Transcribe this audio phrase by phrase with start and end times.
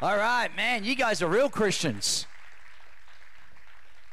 [0.00, 2.24] All right, man, you guys are real Christians.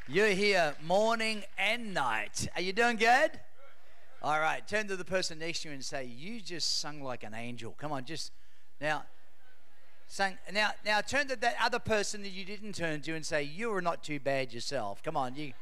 [0.08, 2.48] You're here morning and night.
[2.56, 3.30] Are you doing good?
[4.20, 7.22] All right, turn to the person next to you and say, "You just sung like
[7.22, 8.32] an angel." Come on, just
[8.80, 9.04] now.
[10.08, 13.44] Sing, now, now turn to that other person that you didn't turn to and say,
[13.44, 15.52] "You are not too bad yourself." Come on, you.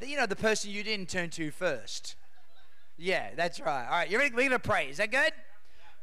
[0.00, 2.16] You know the person you didn't turn to first.
[2.96, 3.84] Yeah, that's right.
[3.84, 4.34] All right, you're ready?
[4.34, 4.88] We're gonna pray.
[4.88, 5.34] Is that good?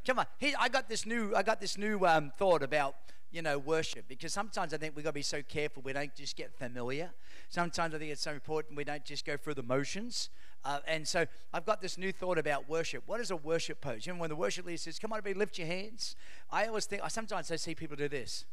[0.06, 0.26] Come on.
[0.38, 1.36] Here, I got this new.
[1.36, 2.96] I got this new um, thought about
[3.32, 6.14] you know worship because sometimes I think we've got to be so careful we don't
[6.16, 7.12] just get familiar.
[7.50, 10.30] Sometimes I think it's so important we don't just go through the motions.
[10.66, 13.04] Uh, and so I've got this new thought about worship.
[13.06, 14.06] What is a worship pose?
[14.06, 16.16] You know, when the worship leader says, "Come on, everybody, lift your hands,"
[16.52, 17.04] I always think.
[17.04, 18.46] I Sometimes I see people do this.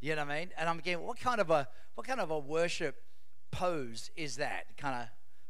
[0.00, 0.50] You know what I mean?
[0.56, 3.02] And I'm getting, what kind of a what kind of a worship
[3.50, 4.76] pose is that?
[4.76, 5.08] Kind of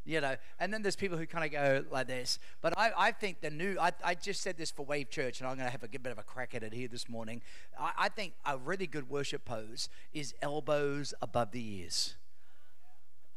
[0.09, 3.13] you know and then there's people who kind of go like this but i, I
[3.13, 5.71] think the new I, I just said this for wave church and i'm going to
[5.71, 7.43] have a good bit of a crack at it here this morning
[7.79, 12.15] I, I think a really good worship pose is elbows above the ears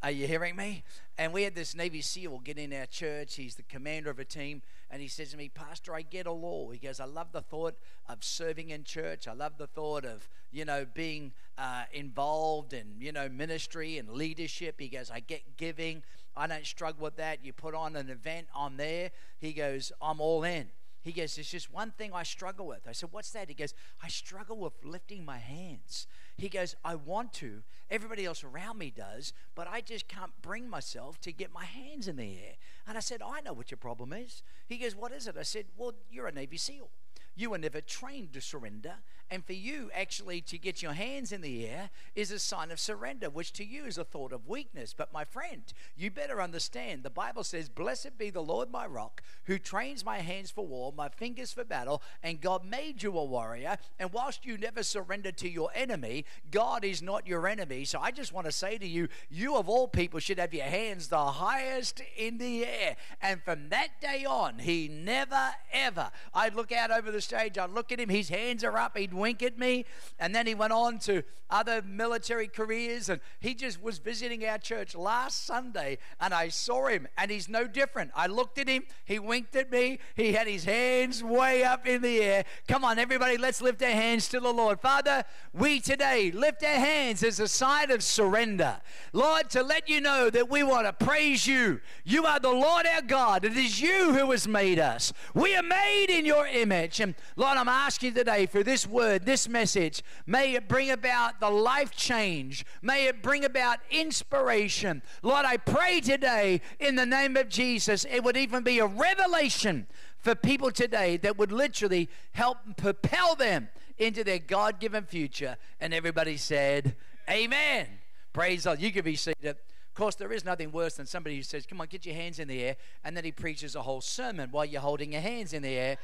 [0.04, 0.84] are you hearing me?
[1.20, 3.36] And we had this Navy SEAL get in our church.
[3.36, 4.64] He's the commander of a team.
[4.90, 6.72] And he says to me, Pastor, I get a law.
[6.72, 7.76] He goes, I love the thought
[8.10, 9.28] of serving in church.
[9.28, 14.10] I love the thought of, you know, being uh, involved in, you know, ministry and
[14.10, 14.80] leadership.
[14.80, 16.02] He goes, I get giving.
[16.36, 17.44] I don't struggle with that.
[17.44, 19.12] You put on an event, I'm there.
[19.40, 20.68] He goes, I'm all in.
[21.04, 22.88] He goes, There's just one thing I struggle with.
[22.88, 23.50] I said, What's that?
[23.50, 23.74] He goes,
[24.04, 26.08] I struggle with lifting my hands.
[26.38, 27.64] He goes, I want to.
[27.90, 32.08] Everybody else around me does, but I just can't bring myself to get my hands
[32.08, 32.54] in the air.
[32.88, 34.44] And I said, I know what your problem is.
[34.68, 35.36] He goes, What is it?
[35.38, 36.90] I said, Well, you're a Navy SEAL.
[37.36, 38.96] You were never trained to surrender.
[39.32, 42.82] And for you, actually, to get your hands in the air is a sign of
[42.82, 44.94] surrender, which to you is a thought of weakness.
[44.96, 45.64] But my friend,
[45.96, 50.18] you better understand the Bible says, Blessed be the Lord my rock, who trains my
[50.18, 52.02] hands for war, my fingers for battle.
[52.22, 53.78] And God made you a warrior.
[54.00, 57.86] And whilst you never surrendered to your enemy, God is not your enemy.
[57.86, 60.66] So I just want to say to you, you of all people should have your
[60.66, 62.98] hands the highest in the air.
[63.22, 67.70] And from that day on, he never, ever, I'd look out over the stage, I'd
[67.70, 69.86] look at him, his hands are up, he'd wink at me.
[70.20, 73.10] And then he went on to other military careers.
[73.10, 75.98] And he just was visiting our church last Sunday.
[76.20, 78.12] And I saw him, and he's no different.
[78.16, 82.02] I looked at him, he winked at me, he had his hands way up in
[82.02, 82.46] the air.
[82.68, 84.80] Come on, everybody, let's lift our hands to the Lord.
[84.80, 85.24] Father,
[85.54, 88.82] we today lift our hands as a sign of surrender.
[89.14, 91.82] Lord, to let you know that we want to praise you.
[92.06, 93.44] You are the Lord our God.
[93.44, 95.12] It is you who has made us.
[95.34, 97.02] We are made in your image.
[97.02, 101.40] And Lord, I'm asking today for this word word, this message, may it bring about
[101.40, 102.66] the life change.
[102.82, 105.02] May it bring about inspiration.
[105.22, 109.88] Lord, I pray today in the name of Jesus, it would even be a revelation
[110.20, 113.68] for people today that would literally help propel them
[113.98, 115.58] into their God given future.
[115.82, 116.96] And everybody said,
[117.30, 117.88] Amen.
[118.32, 118.80] Praise God.
[118.80, 119.58] You can be seated.
[119.92, 122.40] Of course, there is nothing worse than somebody who says, Come on, get your hands
[122.40, 125.52] in the air, and then he preaches a whole sermon while you're holding your hands
[125.52, 125.98] in the air.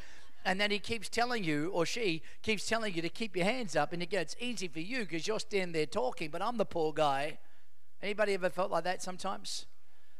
[0.47, 3.75] And then he keeps telling you, or she keeps telling you to keep your hands
[3.75, 6.63] up, and it gets easy for you because you're standing there talking, but I'm the
[6.63, 7.37] poor guy.
[8.01, 9.65] Anybody ever felt like that sometimes?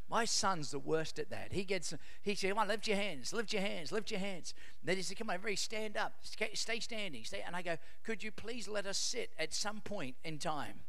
[0.10, 1.54] My son's the worst at that.
[1.54, 1.94] He gets,
[2.24, 4.54] he said, come on, lift your hands, lift your hands, lift your hands.
[4.82, 7.24] And then he said, come on, everybody stand up, stay standing.
[7.24, 7.42] Stay.
[7.48, 10.82] And I go, could you please let us sit at some point in time?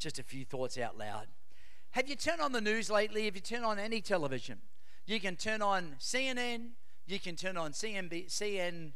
[0.00, 1.28] Just a few thoughts out loud.
[1.92, 3.26] Have you turned on the news lately?
[3.26, 4.58] Have you turned on any television?
[5.06, 6.70] You can turn on CNN,
[7.08, 8.90] you can turn on CNB, CN,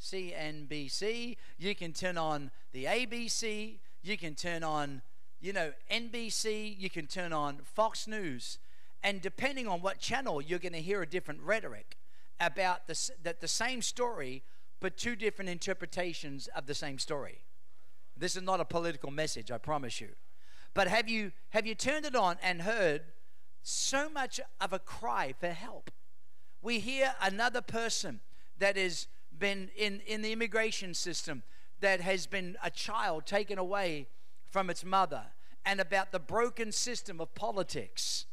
[0.00, 1.36] CNBC.
[1.58, 3.74] You can turn on the ABC.
[4.02, 5.02] You can turn on,
[5.42, 6.74] you know, NBC.
[6.78, 8.58] You can turn on Fox News.
[9.02, 11.98] And depending on what channel, you're going to hear a different rhetoric
[12.40, 14.42] about the, that the same story,
[14.80, 17.40] but two different interpretations of the same story.
[18.16, 20.08] This is not a political message, I promise you.
[20.72, 23.02] But have you have you turned it on and heard
[23.62, 25.90] so much of a cry for help?
[26.64, 28.20] We hear another person
[28.58, 29.06] that has
[29.38, 31.42] been in, in the immigration system
[31.80, 34.08] that has been a child taken away
[34.50, 35.22] from its mother
[35.66, 38.24] and about the broken system of politics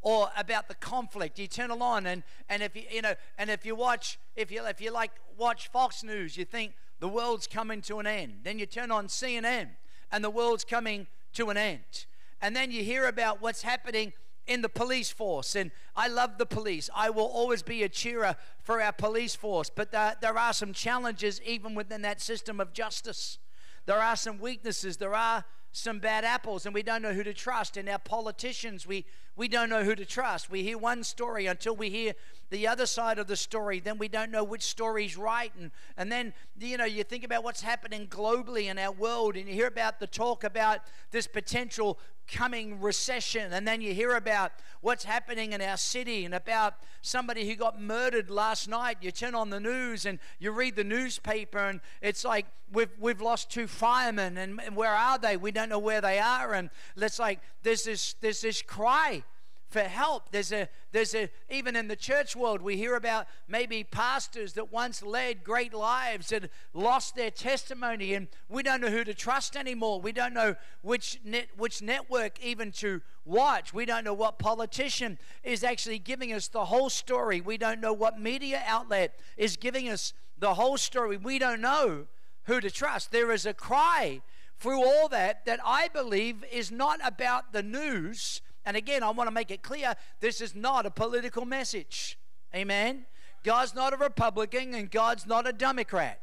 [0.00, 1.38] or about the conflict.
[1.38, 4.64] You turn along and, and if you you know and if you watch if you
[4.64, 8.40] if you like watch fox news you think the world's coming to an end.
[8.44, 9.70] Then you turn on cnn
[10.12, 12.06] and the world's coming to an end.
[12.40, 14.12] And then you hear about what's happening
[14.52, 15.56] in the police force.
[15.56, 16.90] And I love the police.
[16.94, 19.70] I will always be a cheerer for our police force.
[19.74, 23.38] But there, there are some challenges even within that system of justice.
[23.86, 24.98] There are some weaknesses.
[24.98, 27.76] There are some bad apples and we don't know who to trust.
[27.76, 30.50] And our politicians, we, we don't know who to trust.
[30.50, 32.12] We hear one story until we hear
[32.50, 33.80] the other side of the story.
[33.80, 35.50] Then we don't know which story's right.
[35.58, 39.48] And, and then, you know, you think about what's happening globally in our world and
[39.48, 40.80] you hear about the talk about
[41.10, 41.98] this potential
[42.30, 43.52] coming recession.
[43.52, 47.80] And then you hear about what's happening in our city and about somebody who got
[47.80, 48.98] murdered last night.
[49.00, 53.20] You turn on the news and you read the newspaper, and it's like we've, we've
[53.20, 55.36] lost two firemen, and, where are they?
[55.36, 56.54] We don't know where they are.
[56.54, 59.24] And it's like there's this, there's this cry
[59.72, 60.30] for help.
[60.30, 64.70] There's a there's a even in the church world we hear about maybe pastors that
[64.70, 69.56] once led great lives and lost their testimony and we don't know who to trust
[69.56, 70.00] anymore.
[70.00, 73.72] We don't know which net which network even to watch.
[73.72, 77.40] We don't know what politician is actually giving us the whole story.
[77.40, 81.16] We don't know what media outlet is giving us the whole story.
[81.16, 82.06] We don't know
[82.44, 83.10] who to trust.
[83.10, 84.20] There is a cry
[84.62, 89.26] through all that that I believe is not about the news and again, I want
[89.26, 92.18] to make it clear this is not a political message.
[92.54, 93.06] Amen.
[93.42, 96.20] God's not a Republican and God's not a Democrat.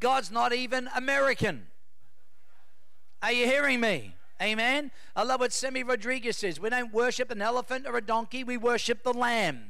[0.00, 1.68] God's not even American.
[3.22, 4.14] Are you hearing me?
[4.42, 4.90] Amen.
[5.14, 6.60] I love what Sammy Rodriguez says.
[6.60, 9.62] We don't worship an elephant or a donkey, we worship the lamb.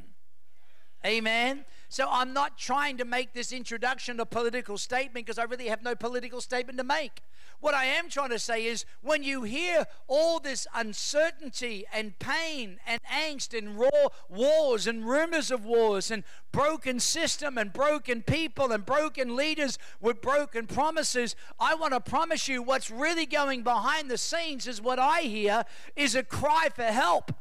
[1.05, 1.65] Amen.
[1.89, 5.83] So I'm not trying to make this introduction a political statement because I really have
[5.83, 7.23] no political statement to make.
[7.61, 12.79] What I am trying to say is when you hear all this uncertainty and pain
[12.87, 16.23] and angst and raw wars and rumors of wars and
[16.53, 22.47] broken system and broken people and broken leaders with broken promises, I want to promise
[22.47, 25.65] you what's really going behind the scenes is what I hear
[25.95, 27.33] is a cry for help.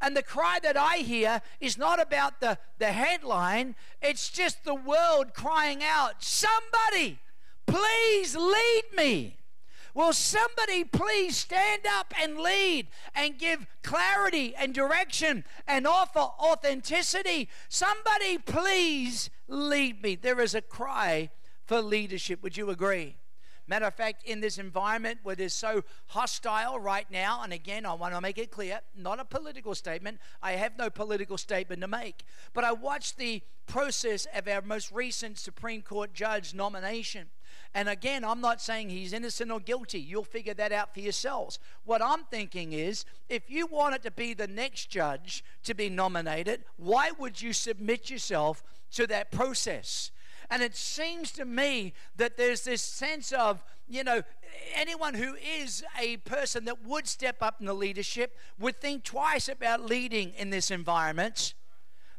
[0.00, 4.74] And the cry that I hear is not about the, the headline, it's just the
[4.74, 7.18] world crying out, Somebody,
[7.66, 9.37] please lead me.
[9.94, 17.48] Will somebody please stand up and lead and give clarity and direction and offer authenticity?
[17.68, 20.14] Somebody please lead me.
[20.14, 21.30] There is a cry
[21.64, 22.42] for leadership.
[22.42, 23.16] Would you agree?
[23.68, 27.92] Matter of fact, in this environment where there's so hostile right now, and again, I
[27.92, 30.20] want to make it clear, not a political statement.
[30.42, 32.24] I have no political statement to make.
[32.54, 37.28] But I watched the process of our most recent Supreme Court judge nomination.
[37.74, 40.00] And again, I'm not saying he's innocent or guilty.
[40.00, 41.58] You'll figure that out for yourselves.
[41.84, 46.64] What I'm thinking is if you wanted to be the next judge to be nominated,
[46.76, 48.62] why would you submit yourself
[48.92, 50.10] to that process?
[50.50, 54.22] And it seems to me that there's this sense of, you know,
[54.74, 59.48] anyone who is a person that would step up in the leadership would think twice
[59.48, 61.54] about leading in this environment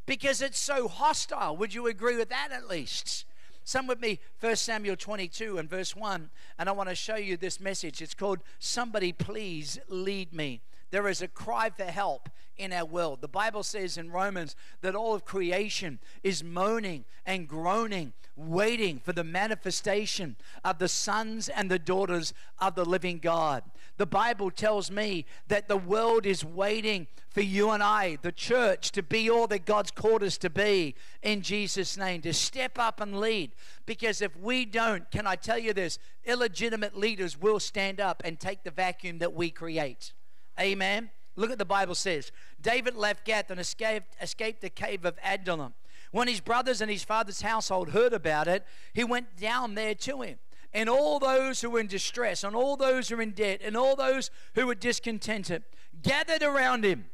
[0.06, 1.58] because it's so hostile.
[1.58, 3.26] Would you agree with that at least?
[3.70, 7.38] Some with me, 1 Samuel 22 and verse 1, and I want to show you
[7.38, 8.02] this message.
[8.02, 10.62] It's called Somebody Please Lead Me.
[10.92, 13.22] There is a cry for help in our world.
[13.22, 19.14] The Bible says in Romans that all of creation is moaning and groaning, waiting for
[19.14, 23.64] the manifestation of the sons and the daughters of the living God.
[23.98, 28.92] The Bible tells me that the world is waiting for you and I, the church,
[28.94, 33.00] to be all that God's called us to be in Jesus' name, to step up
[33.00, 33.52] and lead.
[33.86, 36.00] Because if we don't, can I tell you this?
[36.26, 40.14] Illegitimate leaders will stand up and take the vacuum that we create.
[40.60, 41.10] Amen.
[41.36, 42.32] Look at the Bible says.
[42.62, 45.74] David left Gath and escaped, escaped the cave of Adullam.
[46.12, 50.22] When his brothers and his father's household heard about it, he went down there to
[50.22, 50.40] him.
[50.74, 53.76] And all those who were in distress, and all those who were in debt, and
[53.76, 55.64] all those who were discontented
[56.02, 57.06] gathered around him.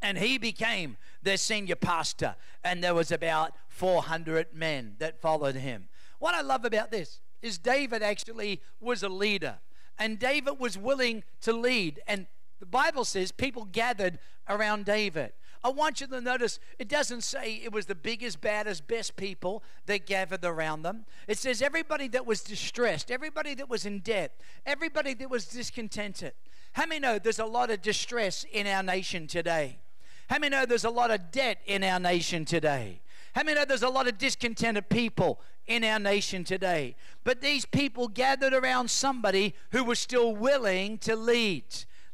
[0.00, 2.36] And he became their senior pastor.
[2.62, 5.88] And there was about 400 men that followed him.
[6.18, 9.58] What I love about this is David actually was a leader.
[9.98, 12.00] And David was willing to lead.
[12.06, 12.26] And
[12.60, 15.32] the Bible says people gathered around David.
[15.62, 19.62] I want you to notice it doesn't say it was the biggest, baddest, best people
[19.86, 21.04] that gathered around them.
[21.26, 26.32] It says everybody that was distressed, everybody that was in debt, everybody that was discontented.
[26.72, 29.78] How many know there's a lot of distress in our nation today?
[30.30, 33.00] How many know there's a lot of debt in our nation today?
[33.34, 36.96] How many know there's a lot of discontented people in our nation today?
[37.24, 41.64] But these people gathered around somebody who was still willing to lead.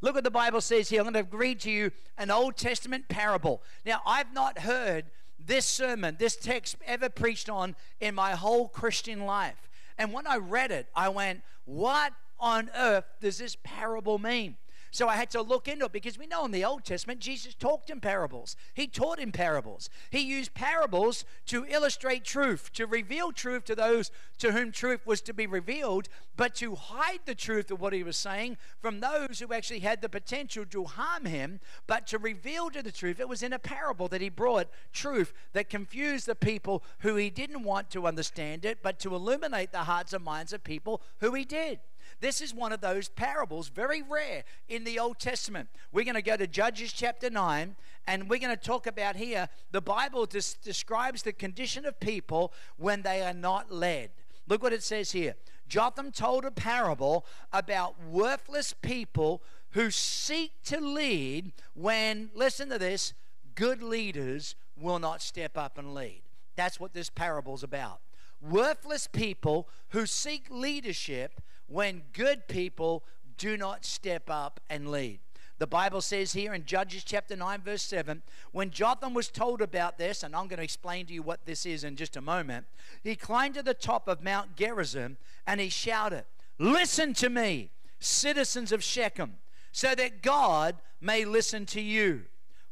[0.05, 1.01] Look what the Bible says here.
[1.01, 3.63] I'm going to read to you an Old Testament parable.
[3.87, 5.07] Now, I've not heard
[5.39, 9.71] this sermon, this text ever preached on in my whole Christian life.
[9.97, 14.57] And when I read it, I went, What on earth does this parable mean?
[14.95, 17.53] So I had to look into it because we know in the Old Testament, Jesus
[17.53, 18.55] talked in parables.
[18.75, 19.91] He taught in parables.
[20.09, 25.21] He used parables to illustrate truth, to reveal truth to those to whom truth was
[25.23, 29.41] to be revealed, but to hide the truth of what he was saying from those
[29.41, 31.59] who actually had the potential to harm him,
[31.89, 33.19] but to reveal to the truth.
[33.19, 37.31] It was in a parable that he brought truth that confused the people who he
[37.31, 41.35] didn't want to understand it, but to illuminate the hearts and minds of people who
[41.35, 41.81] he did.
[42.21, 45.69] This is one of those parables, very rare in the Old Testament.
[45.93, 49.49] We're going to go to Judges chapter 9, and we're going to talk about here
[49.73, 54.11] the Bible des- describes the condition of people when they are not led.
[54.47, 55.35] Look what it says here.
[55.69, 63.15] Jotham told a parable about worthless people who seek to lead when, listen to this,
[63.55, 66.23] good leaders will not step up and lead.
[66.57, 68.01] That's what this parable's about.
[68.41, 73.05] Worthless people who seek leadership when good people
[73.37, 75.21] do not step up and lead.
[75.59, 79.99] The Bible says here in Judges chapter 9, verse 7, when Jotham was told about
[79.99, 82.67] this, and I'm going to explain to you what this is in just a moment,
[83.03, 85.17] he climbed to the top of Mount Gerizim
[85.47, 86.25] and he shouted,
[86.59, 89.37] Listen to me, citizens of Shechem,
[89.73, 92.23] so that God may listen to you.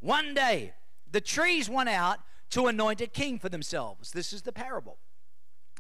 [0.01, 0.73] One day,
[1.11, 2.19] the trees went out
[2.51, 4.11] to anoint a king for themselves.
[4.11, 4.99] This is the parable.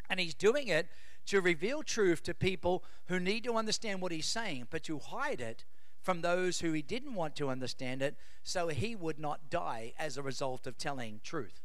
[0.08, 0.88] And he's doing it
[1.26, 5.40] to reveal truth to people who need to understand what he's saying, but to hide
[5.40, 5.64] it
[6.02, 10.16] from those who he didn't want to understand it so he would not die as
[10.16, 11.62] a result of telling truth.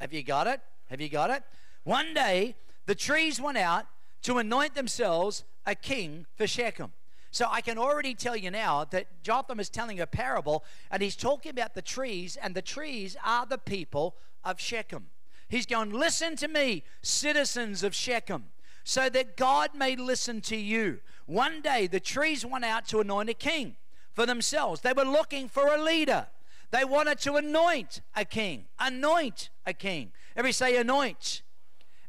[0.00, 0.60] Have you got it?
[0.90, 1.42] Have you got it?
[1.84, 2.54] One day,
[2.86, 3.86] the trees went out
[4.22, 6.92] to anoint themselves a king for Shechem.
[7.30, 11.16] So I can already tell you now that Jotham is telling a parable and he's
[11.16, 15.06] talking about the trees, and the trees are the people of Shechem.
[15.52, 18.44] He's going, Listen to me, citizens of Shechem,
[18.84, 21.00] so that God may listen to you.
[21.26, 23.76] One day the trees went out to anoint a king
[24.14, 24.80] for themselves.
[24.80, 26.28] They were looking for a leader.
[26.70, 28.64] They wanted to anoint a king.
[28.78, 30.12] Anoint a king.
[30.34, 31.42] Every say anoint.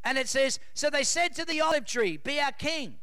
[0.05, 2.95] And it says, So they said to the olive tree, Be our king.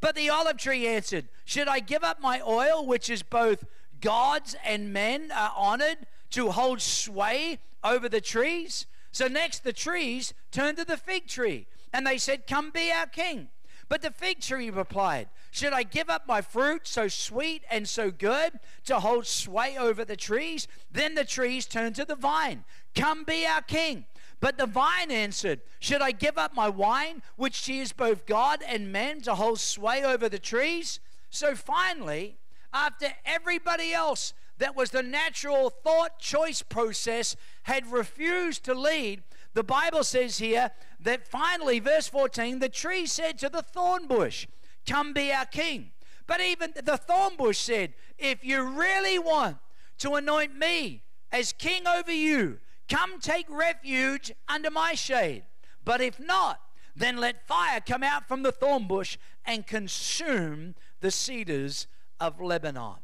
[0.00, 3.64] But the olive tree answered, Should I give up my oil, which is both
[4.00, 8.86] gods and men are honored, to hold sway over the trees?
[9.12, 13.06] So next, the trees turned to the fig tree, and they said, Come be our
[13.06, 13.48] king.
[13.88, 18.12] But the fig tree replied, Should I give up my fruit so sweet and so
[18.12, 20.68] good to hold sway over the trees?
[20.92, 22.64] Then the trees turned to the vine,
[22.94, 24.04] Come be our king.
[24.38, 28.92] But the vine answered, Should I give up my wine, which is both God and
[28.92, 31.00] men, to hold sway over the trees?
[31.28, 32.36] So finally,
[32.72, 39.22] after everybody else that was the natural thought choice process had refused to lead,
[39.54, 44.46] the Bible says here that finally, verse 14, the tree said to the thorn bush,
[44.86, 45.90] Come be our king.
[46.26, 49.56] But even the thorn bush said, If you really want
[49.98, 51.02] to anoint me
[51.32, 55.44] as king over you, come take refuge under my shade.
[55.84, 56.60] But if not,
[56.94, 61.86] then let fire come out from the thorn bush and consume the cedars
[62.20, 62.98] of Lebanon.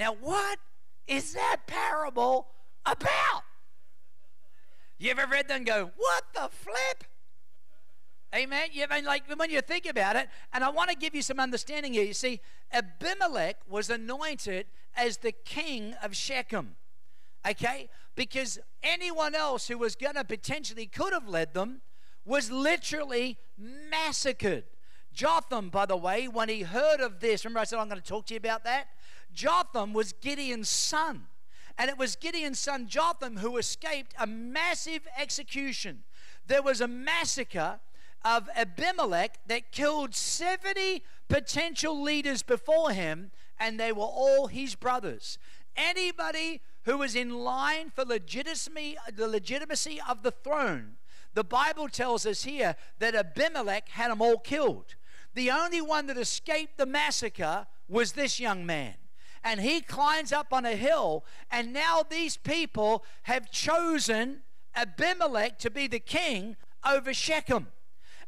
[0.00, 0.58] Now, what
[1.06, 2.48] is that parable
[2.86, 3.42] about?
[4.98, 7.04] You ever read that and go, what the flip?
[8.34, 8.70] Amen.
[8.72, 11.38] You ever, like when you think about it, and I want to give you some
[11.38, 12.04] understanding here.
[12.04, 12.40] You see,
[12.72, 16.76] Abimelech was anointed as the king of Shechem.
[17.46, 17.90] Okay?
[18.16, 21.82] Because anyone else who was to potentially could have led them
[22.24, 24.64] was literally massacred.
[25.12, 28.06] Jotham, by the way, when he heard of this, remember I said I'm going to
[28.06, 28.86] talk to you about that?
[29.34, 31.26] Jotham was Gideon's son.
[31.78, 36.02] And it was Gideon's son Jotham who escaped a massive execution.
[36.46, 37.80] There was a massacre
[38.24, 45.38] of Abimelech that killed 70 potential leaders before him, and they were all his brothers.
[45.74, 50.96] Anybody who was in line for legitimacy, the legitimacy of the throne,
[51.32, 54.96] the Bible tells us here that Abimelech had them all killed.
[55.34, 58.94] The only one that escaped the massacre was this young man
[59.42, 61.24] and he climbs up on a hill.
[61.50, 64.42] And now these people have chosen
[64.74, 66.56] Abimelech to be the king
[66.88, 67.68] over Shechem.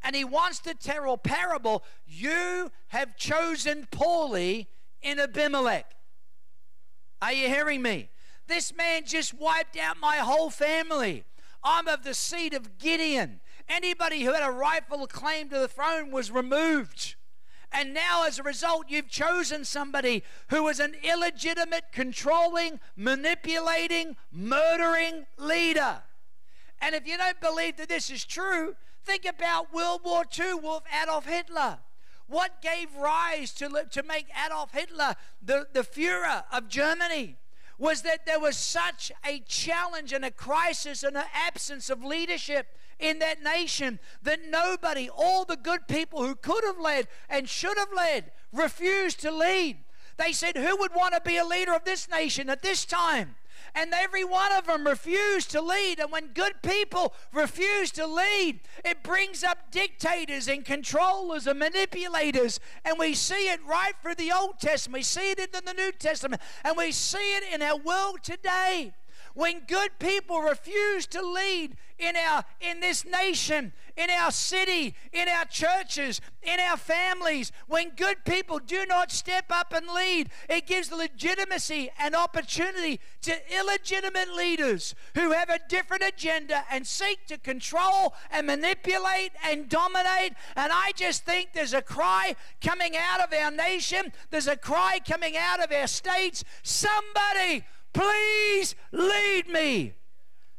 [0.02, 4.68] And he wants to tell a parable you have chosen poorly
[5.00, 5.94] in Abimelech.
[7.20, 8.10] Are you hearing me?
[8.48, 11.24] This man just wiped out my whole family.
[11.62, 13.40] I'm of the seed of Gideon.
[13.68, 17.14] Anybody who had a rightful claim to the throne was removed.
[17.72, 25.26] And now, as a result, you've chosen somebody who is an illegitimate, controlling, manipulating, murdering
[25.38, 26.02] leader.
[26.80, 28.74] And if you don't believe that this is true,
[29.04, 31.78] think about World War II with Adolf Hitler.
[32.26, 37.36] What gave rise to, to make Adolf Hitler the, the Fuhrer of Germany?
[37.78, 42.66] Was that there was such a challenge and a crisis and an absence of leadership
[43.02, 47.76] in that nation that nobody, all the good people who could have led and should
[47.76, 49.78] have led, refused to lead.
[50.16, 53.34] They said, Who would want to be a leader of this nation at this time?
[53.74, 55.98] and every one of them refused to lead.
[55.98, 62.60] And when good people refuse to lead, it brings up dictators and controllers and manipulators.
[62.84, 65.92] And we see it right through the Old Testament, we see it in the New
[65.92, 68.94] Testament, and we see it in our world today.
[69.34, 75.28] When good people refuse to lead in our in this nation, in our city, in
[75.28, 80.66] our churches, in our families, when good people do not step up and lead, it
[80.66, 87.38] gives legitimacy and opportunity to illegitimate leaders who have a different agenda and seek to
[87.38, 90.32] control and manipulate and dominate.
[90.56, 94.98] And I just think there's a cry coming out of our nation, there's a cry
[95.06, 96.44] coming out of our states.
[96.62, 99.94] Somebody Please lead me.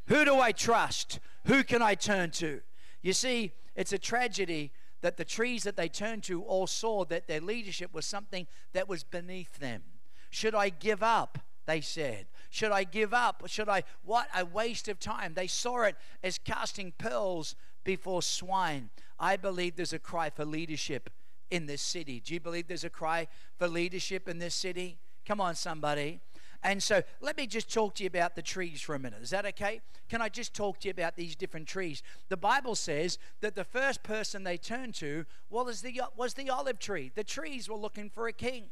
[0.07, 1.19] Who do I trust?
[1.45, 2.61] Who can I turn to?
[3.01, 4.71] You see, it's a tragedy
[5.01, 8.87] that the trees that they turned to all saw that their leadership was something that
[8.87, 9.83] was beneath them.
[10.29, 11.39] Should I give up?
[11.65, 12.27] They said.
[12.49, 13.43] Should I give up?
[13.47, 13.83] Should I?
[14.03, 15.33] What a waste of time.
[15.33, 18.89] They saw it as casting pearls before swine.
[19.19, 21.09] I believe there's a cry for leadership
[21.51, 22.19] in this city.
[22.19, 24.97] Do you believe there's a cry for leadership in this city?
[25.25, 26.19] Come on, somebody.
[26.63, 29.21] And so let me just talk to you about the trees for a minute.
[29.21, 29.81] Is that okay?
[30.09, 32.01] Can I just talk to you about these different trees?
[32.29, 36.79] The Bible says that the first person they turned to was the, was the olive
[36.79, 37.11] tree.
[37.13, 38.65] The trees were looking for a king.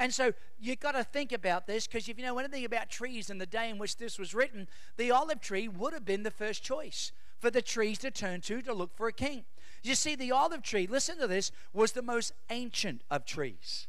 [0.00, 3.30] And so you've got to think about this because if you know anything about trees
[3.30, 6.30] in the day in which this was written, the olive tree would have been the
[6.30, 9.44] first choice for the trees to turn to to look for a king.
[9.82, 13.87] You see, the olive tree, listen to this, was the most ancient of trees.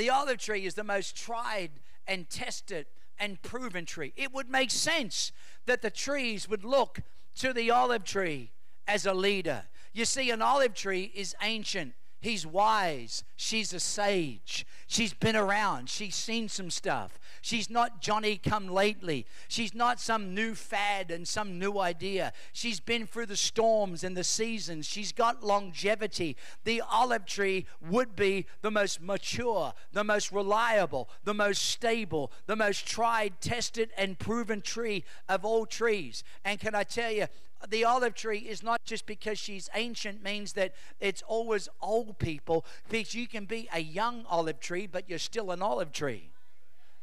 [0.00, 1.72] The olive tree is the most tried
[2.06, 2.86] and tested
[3.18, 4.14] and proven tree.
[4.16, 5.30] It would make sense
[5.66, 7.02] that the trees would look
[7.40, 8.50] to the olive tree
[8.88, 9.64] as a leader.
[9.92, 11.92] You see, an olive tree is ancient.
[12.22, 13.24] He's wise.
[13.36, 14.66] She's a sage.
[14.86, 15.90] She's been around.
[15.90, 17.18] She's seen some stuff.
[17.40, 19.26] She's not Johnny come lately.
[19.48, 22.32] She's not some new fad and some new idea.
[22.52, 24.86] She's been through the storms and the seasons.
[24.86, 26.36] She's got longevity.
[26.64, 32.56] The olive tree would be the most mature, the most reliable, the most stable, the
[32.56, 36.22] most tried, tested, and proven tree of all trees.
[36.44, 37.26] And can I tell you,
[37.68, 42.64] the olive tree is not just because she's ancient means that it's always old people
[42.88, 46.29] because you can be a young olive tree but you're still an olive tree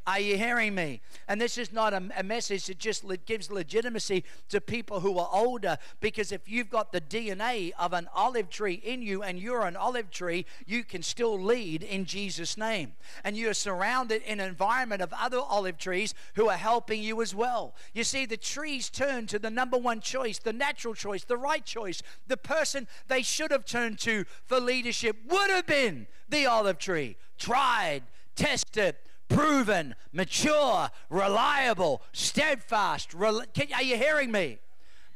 [0.08, 1.02] are you hearing me?
[1.28, 5.20] And this is not a, a message that just le- gives legitimacy to people who
[5.20, 9.38] are older, because if you've got the DNA of an olive tree in you and
[9.38, 12.94] you're an olive tree, you can still lead in Jesus' name.
[13.26, 17.36] And you're surrounded in an environment of other olive trees who are helping you as
[17.36, 17.76] well.
[17.94, 21.66] You see, the trees turn to the number one choice, the natural choice, the right
[21.66, 22.02] choice.
[22.28, 27.18] The person they should have turned to for leadership would have been the olive tree.
[27.38, 28.04] Tried,
[28.38, 28.96] tested,
[29.28, 33.14] proven, mature, reliable, steadfast.
[33.14, 33.44] Rel-
[33.76, 34.60] are you hearing me?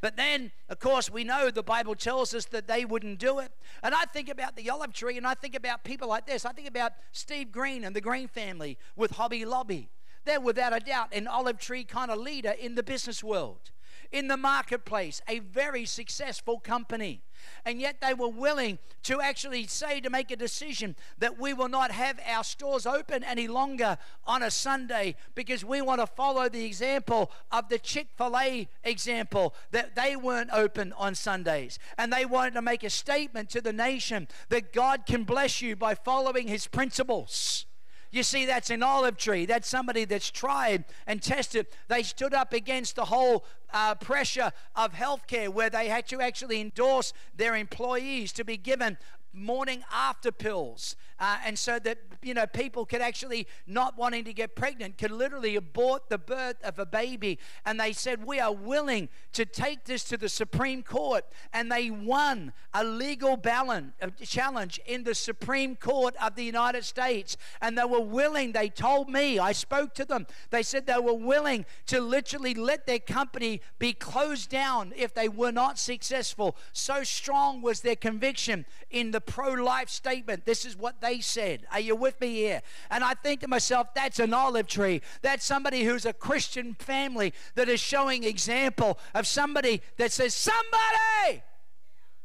[0.02, 3.52] But then, of course, we know the Bible tells us that they wouldn't do it.
[3.84, 6.44] And I think about the olive tree and I think about people like this.
[6.44, 9.90] I think about Steve Green and the Green family with Hobby Lobby.
[10.26, 13.72] They're without a doubt an olive tree kind of leader in the business world
[14.12, 17.22] in the marketplace, a very successful company.
[17.66, 21.70] And yet they were willing to actually say to make a decision that we will
[21.70, 26.50] not have our stores open any longer on a Sunday because we want to follow
[26.50, 31.80] the example of the Chick fil A example that they weren't open on Sundays.
[31.98, 35.76] And they wanted to make a statement to the nation that God can bless you
[35.76, 37.66] by following his principles.
[38.12, 39.46] You see, that's an olive tree.
[39.46, 41.68] That's somebody that's tried and tested.
[41.88, 46.60] They stood up against the whole uh, pressure of healthcare where they had to actually
[46.60, 48.98] endorse their employees to be given
[49.34, 50.96] morning after pills.
[51.20, 55.12] Uh, and so that, you know, people could actually, not wanting to get pregnant, could
[55.12, 57.38] literally abort the birth of a baby.
[57.64, 61.24] And they said, We are willing to take this to the Supreme Court.
[61.54, 66.86] And they won a legal balance, a challenge in the Supreme Court of the United
[66.86, 67.38] States.
[67.62, 71.14] And they were willing, they told me, I spoke to them, they said they were
[71.14, 76.58] willing to literally let their company be closed down if they were not successful.
[76.74, 80.46] So strong was their conviction in the pro life statement.
[80.46, 81.66] This is what they said.
[81.72, 82.62] Are you with me here?
[82.90, 85.02] And I think to myself, that's an olive tree.
[85.22, 91.44] That's somebody who's a Christian family that is showing example of somebody that says, Somebody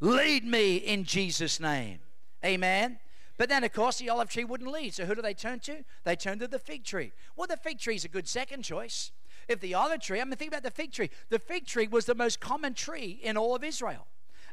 [0.01, 1.99] lead me in Jesus' name.
[2.45, 2.99] Amen.
[3.39, 4.95] But then, of course, the olive tree wouldn't lead.
[4.95, 5.85] So who do they turn to?
[6.05, 7.13] They turn to the fig tree.
[7.37, 9.13] Well, the fig tree is a good second choice.
[9.49, 11.11] If the olive tree, I mean, think about the fig tree.
[11.29, 14.07] The fig tree was the most common tree in all of Israel.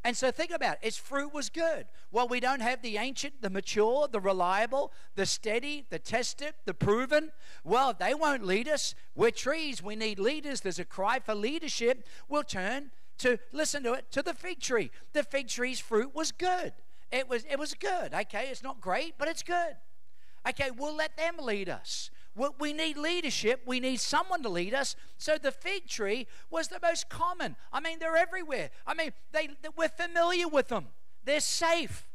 [0.04, 0.88] And so think about it.
[0.88, 1.86] Its fruit was good.
[2.12, 6.74] Well, we don't have the ancient, the mature, the reliable, the steady, the tested, the
[6.74, 7.32] proven.
[7.64, 8.96] Well, they won't lead us.
[9.16, 9.82] We're trees.
[9.82, 10.62] We need leaders.
[10.62, 12.06] There's a cry for leadership.
[12.28, 14.92] We'll turn to, listen to it, to the fig tree.
[15.14, 16.74] The fig tree's fruit was good.
[17.12, 18.14] It was, it was good.
[18.14, 19.78] Okay, it's not great, but it's good.
[20.48, 22.12] Okay, we'll let them lead us.
[22.36, 23.62] We need leadership.
[23.66, 24.96] We need someone to lead us.
[25.18, 27.56] So the fig tree was the most common.
[27.72, 28.72] I mean, they're everywhere.
[28.88, 30.88] I mean, they, we're familiar with them.
[31.24, 32.08] They're safe.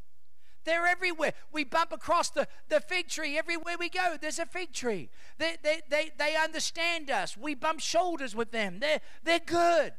[0.64, 1.32] They're everywhere.
[1.52, 4.16] We bump across the, the fig tree everywhere we go.
[4.20, 5.08] There's a fig tree.
[5.38, 7.36] They, they, they, they understand us.
[7.36, 8.80] We bump shoulders with them.
[8.80, 9.92] They're, they're good.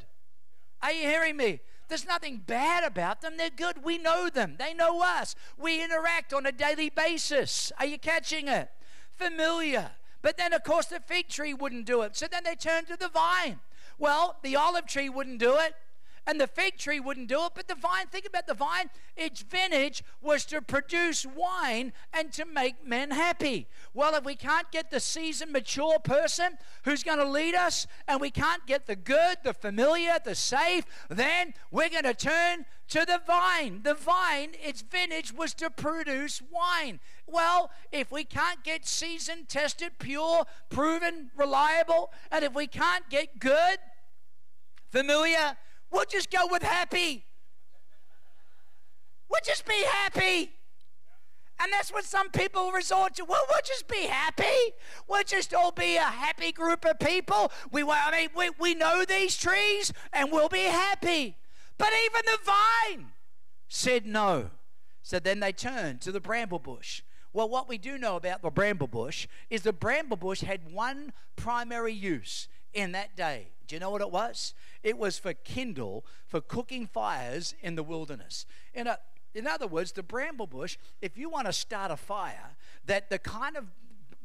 [0.81, 1.61] Are you hearing me?
[1.87, 3.33] There's nothing bad about them.
[3.37, 3.83] They're good.
[3.83, 4.57] We know them.
[4.59, 5.33] They know us.
[5.57, 7.71] We interact on a daily basis.
[7.79, 8.69] Are you catching it?
[9.15, 9.91] Familiar.
[10.21, 12.15] But then, of course, the fig tree wouldn't do it.
[12.15, 13.59] So then they turned to the vine.
[13.97, 15.75] Well, the olive tree wouldn't do it.
[16.27, 19.41] And the fig tree wouldn't do it, but the vine, think about the vine, its
[19.41, 23.67] vintage was to produce wine and to make men happy.
[23.93, 28.21] Well, if we can't get the seasoned, mature person who's going to lead us, and
[28.21, 33.05] we can't get the good, the familiar, the safe, then we're going to turn to
[33.05, 33.81] the vine.
[33.83, 36.99] The vine, its vintage was to produce wine.
[37.27, 43.39] Well, if we can't get seasoned, tested, pure, proven, reliable, and if we can't get
[43.39, 43.77] good,
[44.89, 45.55] familiar,
[45.91, 47.25] We'll just go with happy.
[49.29, 50.51] We'll just be happy.
[51.61, 53.25] And that's what some people resort to.
[53.25, 54.73] Well, we'll just be happy.
[55.07, 57.51] We'll just all be a happy group of people.
[57.71, 61.35] We, I mean, we, we know these trees and we'll be happy.
[61.77, 63.07] But even the vine
[63.67, 64.51] said no.
[65.03, 67.01] So then they turned to the bramble bush.
[67.33, 71.13] Well, what we do know about the bramble bush is the bramble bush had one
[71.35, 73.49] primary use in that day.
[73.69, 74.55] Do you know what it was?
[74.81, 78.47] It was for kindle, for cooking fires in the wilderness.
[78.73, 78.97] In, a,
[79.35, 83.19] in other words, the bramble bush, if you want to start a fire, that the
[83.19, 83.65] kind of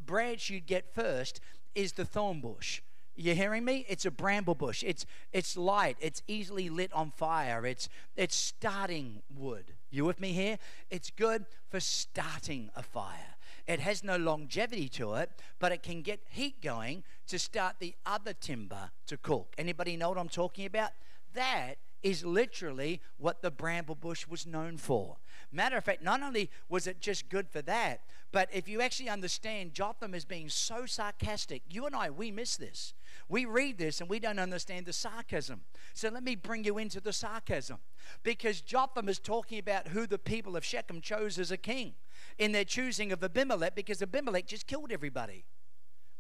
[0.04, 1.40] branch you'd get first
[1.74, 2.80] is the thorn bush.
[3.16, 3.85] You hearing me?
[3.87, 4.83] It's a bramble bush.
[4.83, 5.96] It's it's light.
[6.00, 7.64] It's easily lit on fire.
[7.64, 9.66] It's it's starting wood.
[9.90, 10.59] You with me here?
[10.90, 13.33] It's good for starting a fire.
[13.66, 17.94] It has no longevity to it, but it can get heat going to start the
[18.05, 19.55] other timber to cook.
[19.57, 20.90] Anybody know what I'm talking about?
[21.33, 25.16] That is literally what the bramble bush was known for.
[25.50, 29.09] Matter of fact, not only was it just good for that, but if you actually
[29.09, 32.92] understand Jotham as being so sarcastic, you and I, we miss this.
[33.27, 35.62] We read this and we don't understand the sarcasm.
[35.94, 37.79] So let me bring you into the sarcasm.
[38.22, 41.94] Because Jotham is talking about who the people of Shechem chose as a king
[42.38, 45.44] in their choosing of Abimelech because Abimelech just killed everybody.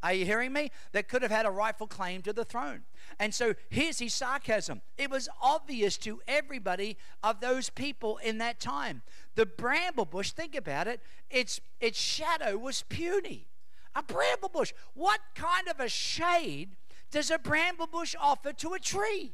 [0.04, 0.70] Are you hearing me?
[0.92, 2.82] That could have had a rightful claim to the throne.
[3.18, 4.82] And so here's his sarcasm.
[4.98, 9.00] It was obvious to everybody of those people in that time.
[9.34, 13.46] The bramble bush, think about it, its, its shadow was puny.
[13.94, 14.74] A bramble bush.
[14.92, 16.76] What kind of a shade
[17.10, 19.32] does a bramble bush offer to a tree?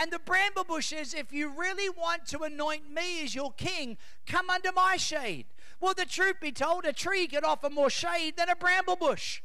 [0.00, 3.98] And the bramble bush says, if you really want to anoint me as your king,
[4.26, 5.46] come under my shade.
[5.80, 9.42] Well, the truth be told, a tree can offer more shade than a bramble bush.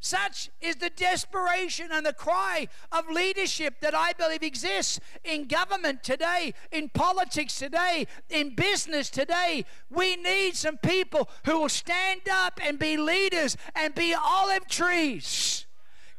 [0.00, 6.02] Such is the desperation and the cry of leadership that I believe exists in government
[6.02, 9.64] today, in politics today, in business today.
[9.88, 15.64] We need some people who will stand up and be leaders and be olive trees.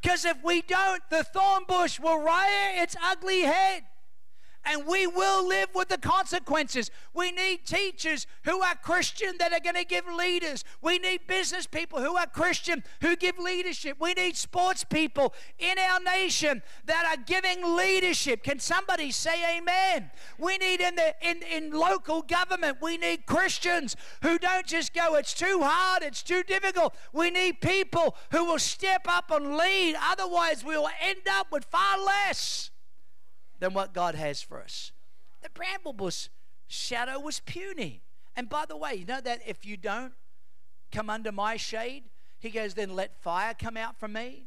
[0.02, 3.84] Because if we don't, the thorn bush will rear its ugly head
[4.66, 6.90] and we will live with the consequences.
[7.14, 10.64] We need teachers who are Christian that are going to give leaders.
[10.82, 13.96] We need business people who are Christian who give leadership.
[14.00, 18.42] We need sports people in our nation that are giving leadership.
[18.42, 20.10] Can somebody say amen?
[20.38, 25.14] We need in the in, in local government, we need Christians who don't just go,
[25.14, 26.94] it's too hard, it's too difficult.
[27.12, 29.94] We need people who will step up and lead.
[30.02, 32.70] Otherwise, we will end up with far less
[33.58, 34.92] than what God has for us.
[35.42, 36.28] The bramble bush
[36.66, 38.02] shadow was puny.
[38.36, 40.12] And by the way, you know that if you don't
[40.92, 42.04] come under my shade,
[42.38, 44.46] he goes, then let fire come out from me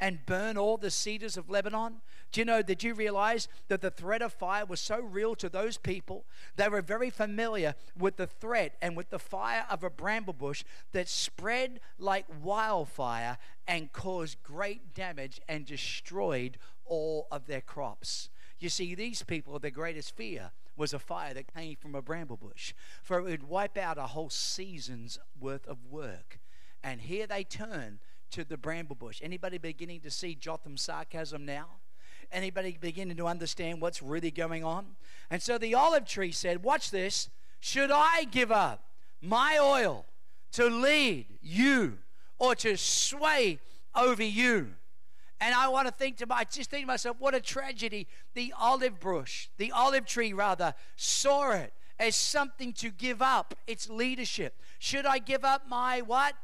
[0.00, 2.00] and burn all the cedars of Lebanon?
[2.30, 5.48] Do you know, did you realize that the threat of fire was so real to
[5.48, 6.24] those people?
[6.56, 10.62] They were very familiar with the threat and with the fire of a bramble bush
[10.92, 18.30] that spread like wildfire and caused great damage and destroyed all of their crops.
[18.58, 22.36] You see, these people, their greatest fear was a fire that came from a bramble
[22.36, 26.38] bush, for it would wipe out a whole season's worth of work.
[26.82, 27.98] And here they turn
[28.30, 29.20] to the bramble bush.
[29.22, 31.66] Anybody beginning to see Jotham's sarcasm now?
[32.30, 34.96] Anybody beginning to understand what's really going on?
[35.30, 37.30] And so the olive tree said, Watch this.
[37.60, 38.84] Should I give up
[39.20, 40.06] my oil
[40.52, 41.98] to lead you
[42.38, 43.58] or to sway
[43.94, 44.74] over you?
[45.40, 48.08] And I want to think to my, just think to myself, what a tragedy.
[48.34, 53.88] The olive bush, the olive tree rather, saw it as something to give up its
[53.88, 54.60] leadership.
[54.78, 56.34] Should I give up my what?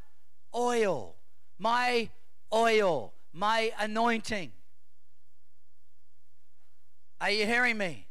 [0.55, 1.17] Oil.
[1.59, 2.11] My
[2.53, 3.13] oil.
[3.33, 4.53] My anointing.
[7.21, 8.07] Are you hearing me?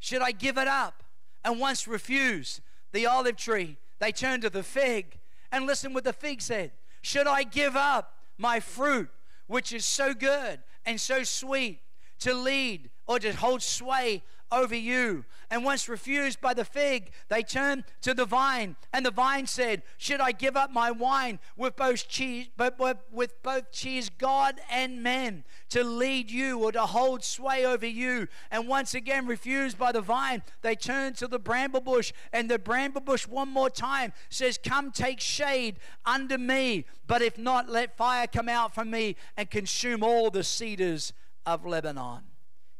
[0.00, 1.04] Should I give it up?
[1.44, 2.60] And once refuse
[2.92, 5.18] the olive tree, they turned to the fig.
[5.52, 6.72] And listen what the fig said.
[7.02, 9.10] Should I give up my fruit?
[9.52, 11.80] Which is so good and so sweet
[12.18, 15.24] to lead or to hold sway over you.
[15.50, 19.82] And once refused by the fig, they turned to the vine, and the vine said,
[19.98, 22.78] "Should I give up my wine with both cheese, but
[23.10, 28.28] with both cheese, God and men, to lead you or to hold sway over you?"
[28.50, 32.58] And once again refused by the vine, they turned to the bramble bush, and the
[32.58, 37.96] bramble bush one more time says, "Come take shade under me, but if not, let
[37.96, 41.12] fire come out from me and consume all the cedars
[41.44, 42.30] of Lebanon."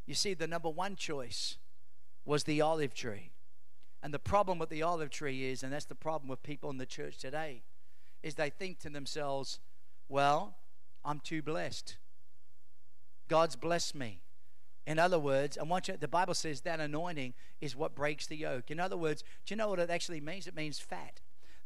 [0.06, 1.58] You see, the number one choice
[2.24, 3.30] was the olive tree.
[4.02, 6.78] And the problem with the olive tree is, and that's the problem with people in
[6.78, 7.62] the church today,
[8.22, 9.60] is they think to themselves,
[10.08, 10.56] well,
[11.04, 11.96] I'm too blessed.
[13.28, 14.20] God's blessed me.
[14.86, 18.36] In other words, I want you, the Bible says that anointing is what breaks the
[18.36, 18.70] yoke.
[18.70, 20.46] In other words, do you know what it actually means?
[20.48, 21.20] It means fat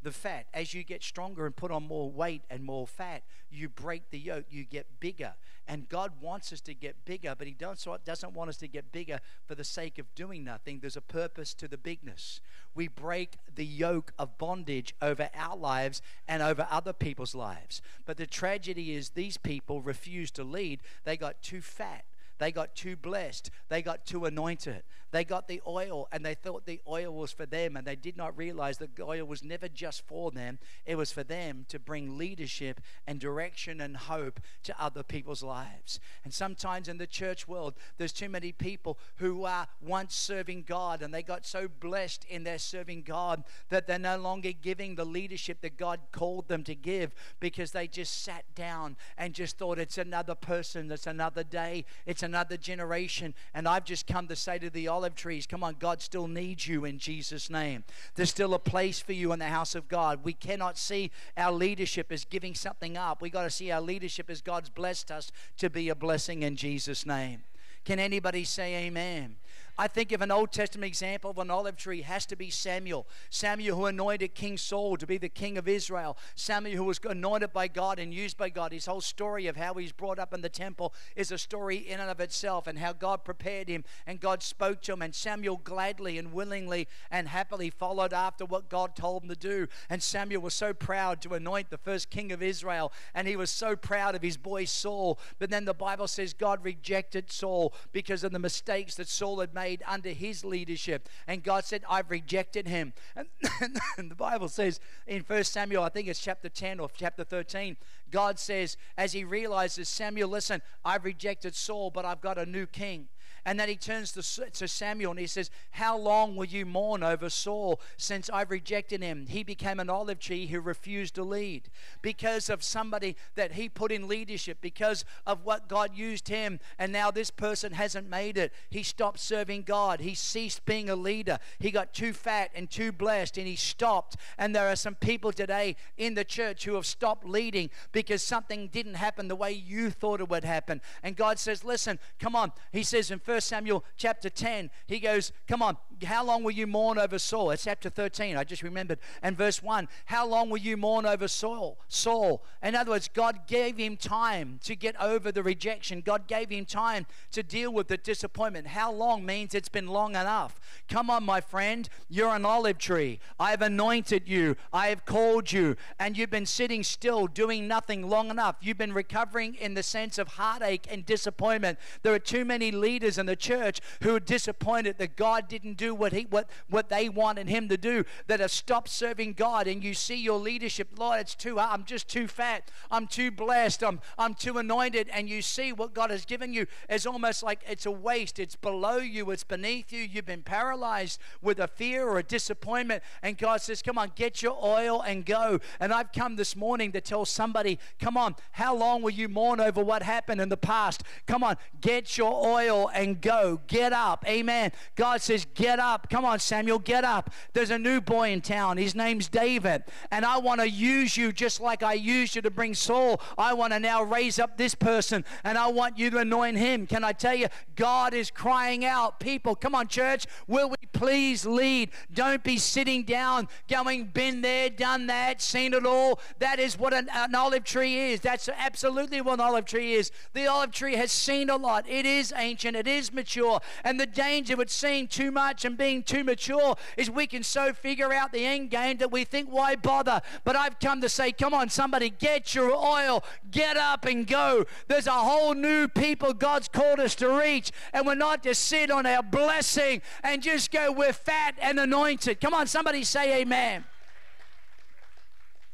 [0.06, 0.46] the fat.
[0.54, 4.18] As you get stronger and put on more weight and more fat, you break the
[4.18, 5.34] yoke, you get bigger.
[5.68, 9.20] And God wants us to get bigger, but He doesn't want us to get bigger
[9.44, 10.78] for the sake of doing nothing.
[10.78, 12.40] There's a purpose to the bigness.
[12.74, 17.82] We break the yoke of bondage over our lives and over other people's lives.
[18.04, 22.04] But the tragedy is these people refuse to lead, they got too fat.
[22.38, 23.50] They got too blessed.
[23.70, 24.82] They got too anointed.
[25.16, 28.18] They got the oil and they thought the oil was for them, and they did
[28.18, 31.78] not realize that the oil was never just for them, it was for them to
[31.78, 36.00] bring leadership and direction and hope to other people's lives.
[36.22, 41.00] And sometimes in the church world, there's too many people who are once serving God
[41.00, 45.06] and they got so blessed in their serving God that they're no longer giving the
[45.06, 49.78] leadership that God called them to give because they just sat down and just thought
[49.78, 53.32] it's another person, it's another day, it's another generation.
[53.54, 56.66] And I've just come to say to the olive trees, come on, God still needs
[56.66, 57.84] you in Jesus' name.
[58.14, 60.24] There's still a place for you in the house of God.
[60.24, 63.22] We cannot see our leadership as giving something up.
[63.22, 66.56] We got to see our leadership as God's blessed us to be a blessing in
[66.56, 67.44] Jesus' name.
[67.84, 69.36] Can anybody say amen?
[69.78, 73.06] I think of an Old Testament example of an olive tree has to be Samuel.
[73.28, 76.16] Samuel who anointed King Saul to be the king of Israel.
[76.34, 78.72] Samuel who was anointed by God and used by God.
[78.72, 82.00] His whole story of how he's brought up in the temple is a story in
[82.00, 85.60] and of itself and how God prepared him and God spoke to him and Samuel
[85.62, 89.68] gladly and willingly and happily followed after what God told him to do.
[89.90, 93.50] And Samuel was so proud to anoint the first king of Israel and he was
[93.50, 95.18] so proud of his boy Saul.
[95.38, 99.52] But then the Bible says God rejected Saul because of the mistakes that Saul had
[99.52, 101.08] made under his leadership.
[101.26, 102.92] And God said, I've rejected him.
[103.14, 103.28] And,
[103.98, 107.76] and the Bible says in 1 Samuel, I think it's chapter 10 or chapter 13,
[108.10, 112.66] God says, as he realizes, Samuel, listen, I've rejected Saul, but I've got a new
[112.66, 113.08] king.
[113.46, 117.04] And then he turns to, to Samuel and he says, How long will you mourn
[117.04, 119.26] over Saul since I've rejected him?
[119.28, 121.70] He became an olive tree who refused to lead
[122.02, 126.58] because of somebody that he put in leadership, because of what God used him.
[126.76, 128.52] And now this person hasn't made it.
[128.68, 130.00] He stopped serving God.
[130.00, 131.38] He ceased being a leader.
[131.60, 134.16] He got too fat and too blessed and he stopped.
[134.38, 138.66] And there are some people today in the church who have stopped leading because something
[138.66, 140.80] didn't happen the way you thought it would happen.
[141.04, 142.50] And God says, Listen, come on.
[142.72, 146.52] He says in 1 1 Samuel chapter 10, he goes, Come on, how long will
[146.52, 147.50] you mourn over Saul?
[147.50, 148.98] It's chapter 13, I just remembered.
[149.22, 151.78] And verse 1, how long will you mourn over Saul?
[151.88, 152.44] Saul.
[152.62, 156.00] In other words, God gave him time to get over the rejection.
[156.00, 158.68] God gave him time to deal with the disappointment.
[158.68, 160.60] How long means it's been long enough.
[160.88, 163.20] Come on, my friend, you're an olive tree.
[163.38, 168.08] I have anointed you, I have called you, and you've been sitting still doing nothing
[168.08, 168.56] long enough.
[168.60, 171.78] You've been recovering in the sense of heartache and disappointment.
[172.02, 175.85] There are too many leaders in the church who are disappointed that God didn't do
[175.86, 179.66] do what he what what they wanted him to do, that have stopped serving God,
[179.66, 181.70] and you see your leadership, Lord, it's too hard.
[181.72, 182.70] I'm just too fat.
[182.90, 183.82] I'm too blessed.
[183.82, 187.60] I'm I'm too anointed, and you see what God has given you is almost like
[187.68, 188.38] it's a waste.
[188.38, 189.30] It's below you.
[189.30, 190.00] It's beneath you.
[190.00, 194.42] You've been paralyzed with a fear or a disappointment, and God says, "Come on, get
[194.42, 198.74] your oil and go." And I've come this morning to tell somebody, "Come on, how
[198.74, 201.02] long will you mourn over what happened in the past?
[201.26, 203.60] Come on, get your oil and go.
[203.66, 204.24] Get up.
[204.26, 204.72] Amen.
[204.94, 206.08] God says, Get up.
[206.10, 207.30] Come on, Samuel, get up.
[207.52, 208.76] There's a new boy in town.
[208.76, 209.84] His name's David.
[210.10, 213.20] And I want to use you just like I used you to bring Saul.
[213.36, 216.86] I want to now raise up this person and I want you to anoint him.
[216.86, 219.20] Can I tell you, God is crying out.
[219.20, 221.90] People, come on, church, will we please lead?
[222.12, 226.20] Don't be sitting down, going, been there, done that, seen it all.
[226.38, 228.20] That is what an, an olive tree is.
[228.20, 230.10] That's absolutely what an olive tree is.
[230.32, 231.88] The olive tree has seen a lot.
[231.88, 233.60] It is ancient, it is mature.
[233.84, 237.74] And the danger would seem too much and being too mature is we can so
[237.74, 240.22] figure out the end game that we think, why bother?
[240.44, 244.64] But I've come to say, come on, somebody, get your oil, get up and go.
[244.88, 247.72] There's a whole new people God's called us to reach.
[247.92, 252.40] And we're not to sit on our blessing and just go, we're fat and anointed.
[252.40, 253.84] Come on, somebody say amen.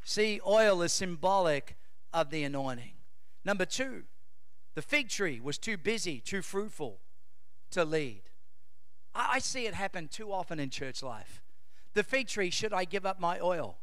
[0.02, 1.76] See, oil is symbolic
[2.12, 2.92] of the anointing.
[3.44, 4.04] Number two,
[4.74, 6.98] the fig tree was too busy, too fruitful
[7.70, 8.22] to lead.
[9.14, 11.42] I, see it happen too often in church life.
[11.94, 13.76] The fig tree, should I give up my oil?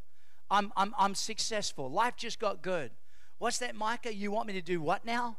[0.50, 1.90] I'm, I'm, I'm successful.
[1.92, 2.92] Life just got good.
[3.38, 4.14] What's that, Micah?
[4.14, 5.38] You want me to do what now?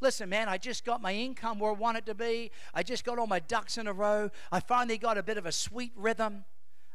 [0.00, 2.50] Listen, man, I just got my income where I want it to be.
[2.74, 4.30] I just got all my ducks in a row.
[4.50, 6.44] I finally got a bit of a sweet rhythm.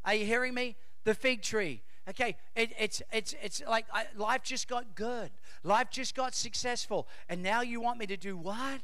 [0.04, 0.76] Are you hearing me?
[1.04, 1.82] The fig tree.
[2.08, 5.32] Okay, it, it's it's it's like I, life just got good.
[5.64, 8.82] Life just got successful, and now you want me to do what?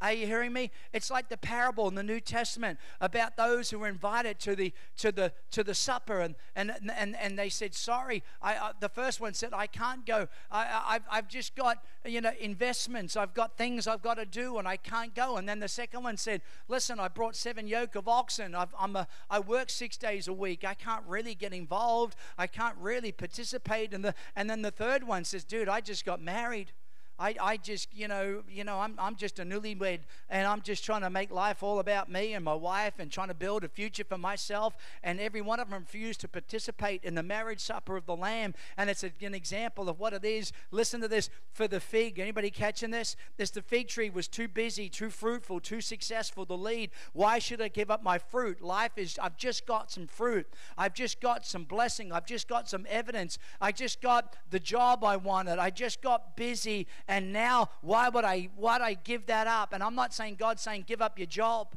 [0.00, 0.70] Are you hearing me?
[0.94, 4.72] It's like the parable in the New Testament about those who were invited to the
[4.96, 9.20] to the to the supper, and and and, and they said, "Sorry." I, the first
[9.20, 10.28] one said, "I can't go.
[10.50, 13.14] I, I've I've just got you know investments.
[13.14, 16.02] I've got things I've got to do, and I can't go." And then the second
[16.02, 18.54] one said, "Listen, I brought seven yoke of oxen.
[18.54, 20.64] I've, I'm a I work six days a week.
[20.64, 22.16] I can't really get involved.
[22.38, 26.06] I can't really participate." And the and then the third one says, "Dude, I just
[26.06, 26.72] got married."
[27.20, 30.84] I, I just, you know, you know, I'm, I'm just a newlywed and I'm just
[30.84, 33.68] trying to make life all about me and my wife and trying to build a
[33.68, 34.74] future for myself.
[35.02, 38.54] And every one of them refused to participate in the marriage supper of the Lamb.
[38.78, 40.50] And it's an example of what it is.
[40.70, 42.18] Listen to this for the fig.
[42.18, 43.16] Anybody catching this?
[43.36, 46.90] This the fig tree was too busy, too fruitful, too successful to lead.
[47.12, 48.62] Why should I give up my fruit?
[48.62, 50.46] Life is, I've just got some fruit.
[50.78, 52.12] I've just got some blessing.
[52.12, 53.36] I've just got some evidence.
[53.60, 55.58] I just got the job I wanted.
[55.58, 59.72] I just got busy and now why would I why would I give that up?
[59.72, 61.74] And I'm not saying God's saying give up your job,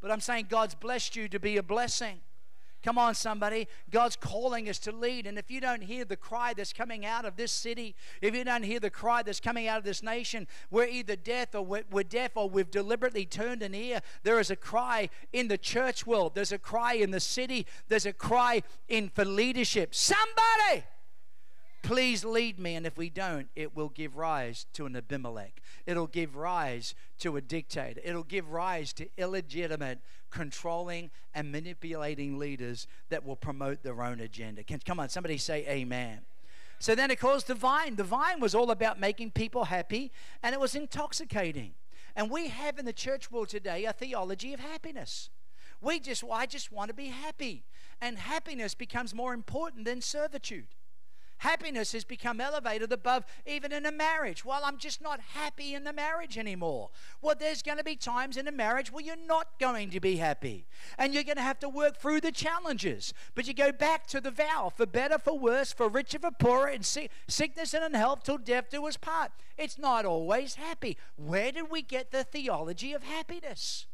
[0.00, 2.20] but I'm saying God's blessed you to be a blessing.
[2.82, 3.68] Come on, somebody.
[3.90, 5.26] God's calling us to lead.
[5.26, 8.44] And if you don't hear the cry that's coming out of this city, if you
[8.44, 11.84] don't hear the cry that's coming out of this nation, we're either deaf or we're,
[11.90, 14.00] we're deaf or we've deliberately turned an ear.
[14.22, 18.06] There is a cry in the church world, there's a cry in the city, there's
[18.06, 19.94] a cry in for leadership.
[19.94, 20.84] Somebody!
[21.86, 25.62] Please lead me, and if we don't, it will give rise to an Abimelech.
[25.86, 28.00] It'll give rise to a dictator.
[28.02, 34.64] It'll give rise to illegitimate, controlling, and manipulating leaders that will promote their own agenda.
[34.64, 36.22] Can, come on, somebody say amen.
[36.80, 37.94] So then, of course, the vine.
[37.94, 40.10] The vine was all about making people happy,
[40.42, 41.74] and it was intoxicating.
[42.16, 45.30] And we have in the church world today a theology of happiness.
[45.80, 47.62] We just, well, I just want to be happy.
[48.00, 50.66] And happiness becomes more important than servitude.
[51.38, 54.44] Happiness has become elevated above even in a marriage.
[54.44, 56.90] Well, I'm just not happy in the marriage anymore.
[57.20, 60.16] Well, there's going to be times in a marriage where you're not going to be
[60.16, 60.66] happy.
[60.96, 63.12] And you're going to have to work through the challenges.
[63.34, 66.68] But you go back to the vow for better, for worse, for richer, for poorer,
[66.68, 69.32] in sickness and in health, till death do us part.
[69.58, 70.96] It's not always happy.
[71.16, 73.86] Where did we get the theology of happiness?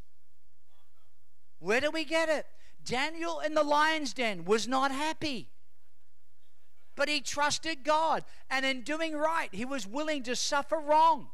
[1.58, 2.46] Where did we get it?
[2.84, 5.51] Daniel in the lion's den was not happy
[6.94, 8.24] but he trusted God.
[8.50, 11.28] And in doing right, he was willing to suffer wrong.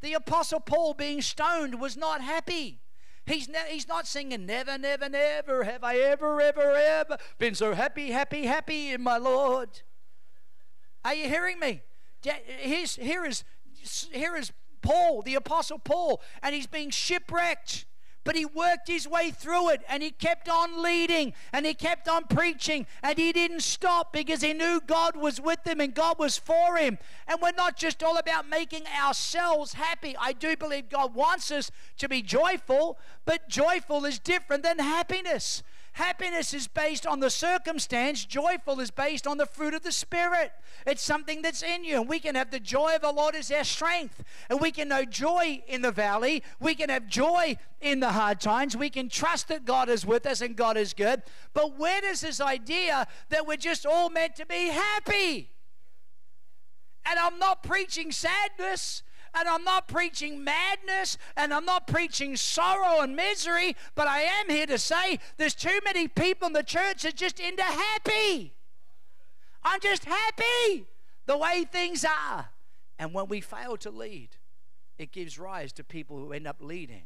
[0.00, 2.80] The Apostle Paul, being stoned, was not happy.
[3.26, 7.74] He's, ne- he's not singing, Never, never, never have I ever, ever, ever been so
[7.74, 9.82] happy, happy, happy in my Lord.
[11.04, 11.82] Are you hearing me?
[12.22, 13.44] Here's, here, is,
[14.12, 17.84] here is Paul, the Apostle Paul, and he's being shipwrecked
[18.28, 22.06] but he worked his way through it and he kept on leading and he kept
[22.06, 26.18] on preaching and he didn't stop because he knew God was with him and God
[26.18, 26.98] was for him.
[27.26, 30.14] And we're not just all about making ourselves happy.
[30.20, 35.62] I do believe God wants us to be joyful, but joyful is different than happiness.
[35.98, 40.52] Happiness is based on the circumstance, joyful is based on the fruit of the Spirit.
[40.86, 41.96] It's something that's in you.
[41.98, 44.22] And we can have the joy of the Lord as our strength.
[44.48, 46.44] And we can know joy in the valley.
[46.60, 48.76] We can have joy in the hard times.
[48.76, 51.24] We can trust that God is with us and God is good.
[51.52, 55.50] But where does this idea that we're just all meant to be happy?
[57.04, 59.02] And I'm not preaching sadness
[59.34, 64.48] and I'm not preaching madness and I'm not preaching sorrow and misery, but I am
[64.48, 68.52] here to say there's too many people in the church that just into happy.
[69.62, 70.86] I'm just happy
[71.26, 72.50] the way things are.
[72.98, 74.30] And when we fail to lead,
[74.98, 77.04] it gives rise to people who end up leading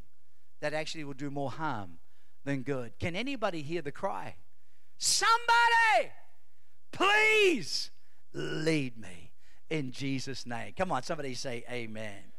[0.60, 1.98] that actually will do more harm
[2.44, 2.98] than good.
[2.98, 4.36] Can anybody hear the cry?
[4.96, 6.12] Somebody,
[6.92, 7.90] please
[8.32, 9.31] lead me
[9.72, 10.74] in Jesus' name.
[10.76, 12.32] Come on, somebody say amen.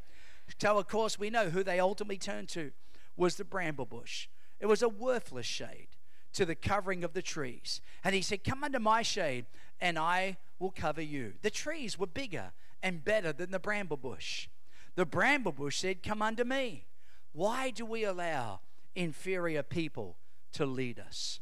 [0.61, 2.71] So, of course, we know who they ultimately turned to
[3.17, 4.27] was the bramble bush.
[4.59, 5.87] It was a worthless shade
[6.33, 7.81] to the covering of the trees.
[8.03, 9.45] And he said, Come under my shade,
[9.81, 11.33] and I will cover you.
[11.41, 12.51] The trees were bigger
[12.83, 14.47] and better than the bramble bush.
[14.93, 16.85] The bramble bush said, Come under me.
[17.31, 18.59] Why do we allow
[18.95, 20.17] inferior people
[20.51, 21.39] to lead us?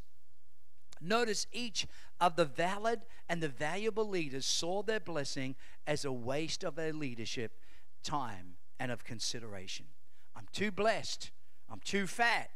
[1.01, 1.87] Notice each
[2.19, 5.55] of the valid and the valuable leaders saw their blessing
[5.87, 7.57] as a waste of their leadership
[8.03, 9.87] time and of consideration.
[10.35, 11.31] I'm too blessed.
[11.69, 12.51] I'm too fat.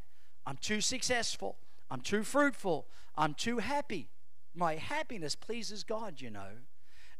[0.45, 1.57] I'm too successful.
[1.89, 2.87] I'm too fruitful.
[3.17, 4.09] I'm too happy.
[4.53, 6.59] My happiness pleases God, you know.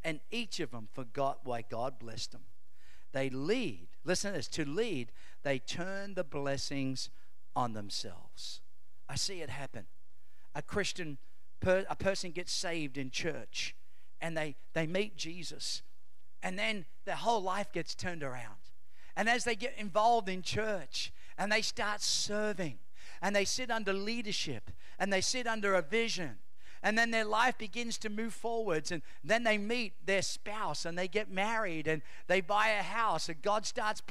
[0.04, 2.44] And each of them forgot why God blessed them.
[3.12, 5.12] They lead, listen to this, to lead,
[5.44, 7.10] they turn the blessings
[7.56, 8.62] on themselves.
[9.08, 9.86] I see it happen
[10.56, 11.18] a Christian,
[11.60, 13.76] per, a person gets saved in church
[14.22, 15.84] and they, they meet Jesus,
[16.42, 18.56] and then their whole life gets turned around.
[19.16, 22.80] And as they get involved in church and they start serving
[23.22, 26.38] and they sit under leadership and they sit under a vision
[26.84, 30.98] and then their life begins to move forwards and then they meet their spouse and
[30.98, 34.02] they get married and they buy a house and god starts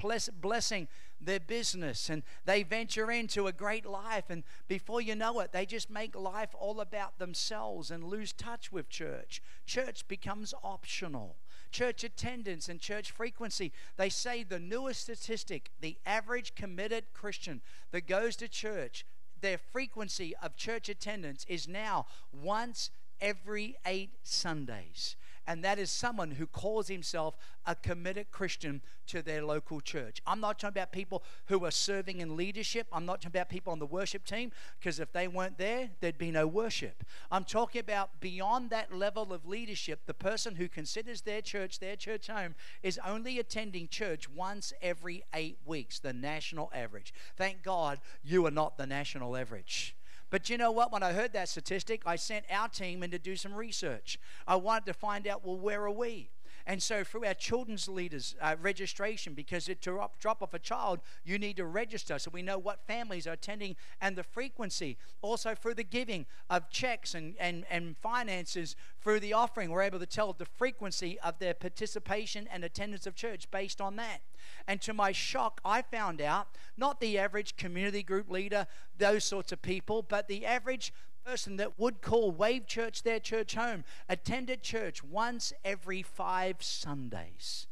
[0.40, 0.88] blessing
[1.24, 4.24] their business and they venture into a great life.
[4.28, 8.72] And before you know it, they just make life all about themselves and lose touch
[8.72, 9.42] with church.
[9.66, 11.36] Church becomes optional.
[11.70, 13.72] Church attendance and church frequency.
[13.96, 17.60] They say the newest statistic the average committed Christian
[17.90, 19.04] that goes to church,
[19.40, 25.16] their frequency of church attendance is now once every eight Sundays
[25.46, 27.36] and that is someone who calls himself
[27.66, 30.20] a committed Christian to their local church.
[30.26, 32.86] I'm not talking about people who are serving in leadership.
[32.92, 36.18] I'm not talking about people on the worship team, because if they weren't there, there'd
[36.18, 37.04] be no worship.
[37.30, 41.96] I'm talking about beyond that level of leadership, the person who considers their church their
[41.96, 47.12] church home is only attending church once every eight weeks, the national average.
[47.36, 49.93] Thank God you are not the national average.
[50.34, 50.90] But you know what?
[50.90, 54.18] When I heard that statistic, I sent our team in to do some research.
[54.48, 56.28] I wanted to find out, well, where are we?
[56.66, 61.00] And so, through our children's leaders uh, registration, because to drop, drop off a child,
[61.24, 64.96] you need to register so we know what families are attending and the frequency.
[65.20, 69.98] Also, through the giving of checks and, and, and finances through the offering, we're able
[69.98, 74.22] to tell the frequency of their participation and attendance of church based on that.
[74.66, 79.52] And to my shock, I found out not the average community group leader, those sorts
[79.52, 80.92] of people, but the average
[81.24, 87.66] person that would call Wave Church their church home attended church once every five Sundays.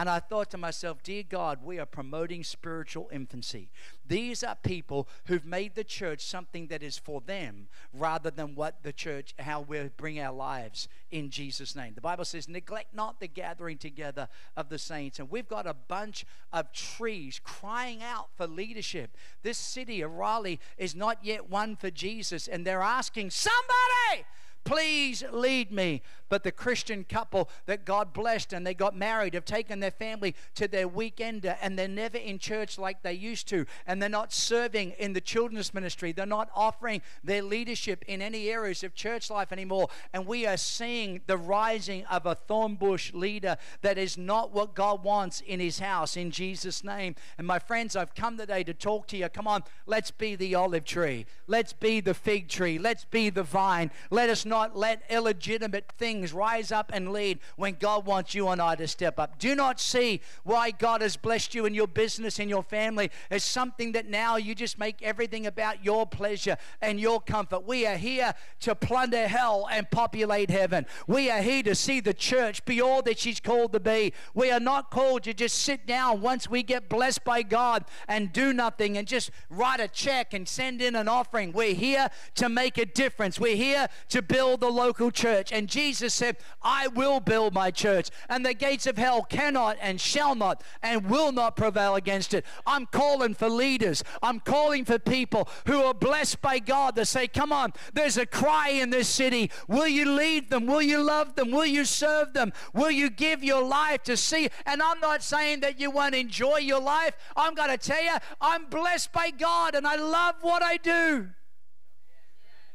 [0.00, 3.68] And I thought to myself, Dear God, we are promoting spiritual infancy.
[4.08, 8.82] These are people who've made the church something that is for them rather than what
[8.82, 11.92] the church, how we bring our lives in Jesus' name.
[11.94, 15.18] The Bible says, Neglect not the gathering together of the saints.
[15.18, 19.18] And we've got a bunch of trees crying out for leadership.
[19.42, 24.24] This city of Raleigh is not yet one for Jesus, and they're asking, Somebody!
[24.64, 26.02] Please lead me.
[26.30, 30.34] But the Christian couple that God blessed and they got married have taken their family
[30.54, 33.66] to their weekender and they're never in church like they used to.
[33.86, 36.12] And they're not serving in the children's ministry.
[36.12, 39.88] They're not offering their leadership in any areas of church life anymore.
[40.12, 44.74] And we are seeing the rising of a thorn bush leader that is not what
[44.74, 47.16] God wants in his house in Jesus' name.
[47.38, 49.28] And my friends, I've come today to talk to you.
[49.28, 51.26] Come on, let's be the olive tree.
[51.48, 52.78] Let's be the fig tree.
[52.78, 53.90] Let's be the vine.
[54.10, 58.48] Let us not let illegitimate things kings rise up and lead when God wants you
[58.48, 59.38] and I to step up.
[59.38, 63.42] Do not see why God has blessed you in your business and your family as
[63.42, 67.66] something that now you just make everything about your pleasure and your comfort.
[67.66, 70.86] We are here to plunder hell and populate heaven.
[71.06, 74.12] We are here to see the church be all that she's called to be.
[74.34, 78.32] We are not called to just sit down once we get blessed by God and
[78.32, 81.52] do nothing and just write a check and send in an offering.
[81.52, 83.40] We're here to make a difference.
[83.40, 85.52] We're here to build the local church.
[85.52, 90.00] And Jesus said, I will build my church, and the gates of hell cannot and
[90.00, 92.44] shall not and will not prevail against it.
[92.66, 94.02] I'm calling for leaders.
[94.22, 98.26] I'm calling for people who are blessed by God to say, Come on, there's a
[98.26, 99.50] cry in this city.
[99.68, 100.66] Will you lead them?
[100.66, 101.50] Will you love them?
[101.50, 102.52] Will you serve them?
[102.74, 104.48] Will you give your life to see?
[104.66, 107.16] And I'm not saying that you won't enjoy your life.
[107.36, 111.30] I'm going to tell you, I'm blessed by God and I love what I do.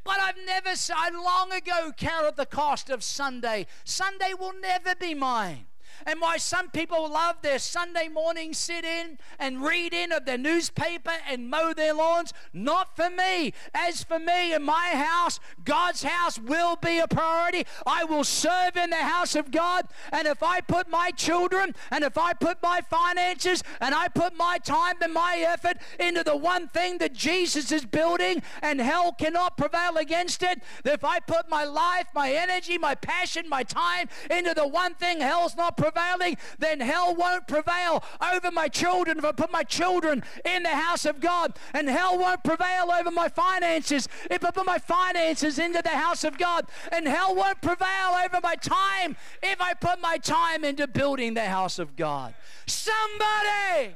[0.06, 3.66] But I've never, I long ago counted the cost of Sunday.
[3.84, 5.66] Sunday will never be mine
[6.06, 10.38] and why some people love their Sunday morning sit in and read in of their
[10.38, 12.34] newspaper and mow their lawns.
[12.54, 13.54] Not for me.
[13.74, 17.66] As for me and my house, God's house will be a priority.
[17.86, 19.88] I will serve in the house of God.
[20.12, 24.36] And if I put my children and if I put my finances and I put
[24.36, 29.12] my time and my effort into the one thing that Jesus is building and hell
[29.12, 34.08] cannot prevail against it, if I put my life, my energy, my passion, my time
[34.30, 39.26] into the one thing hell's not prevailing, then hell won't prevail over my children if
[39.26, 41.58] I put my children in the house of God.
[41.74, 46.24] And hell won't prevail over my finances if I put my finances into the house
[46.24, 46.66] of God.
[46.92, 51.46] And hell won't prevail over my time if I put my time into building the
[51.46, 52.34] house of God.
[52.66, 53.96] Somebody,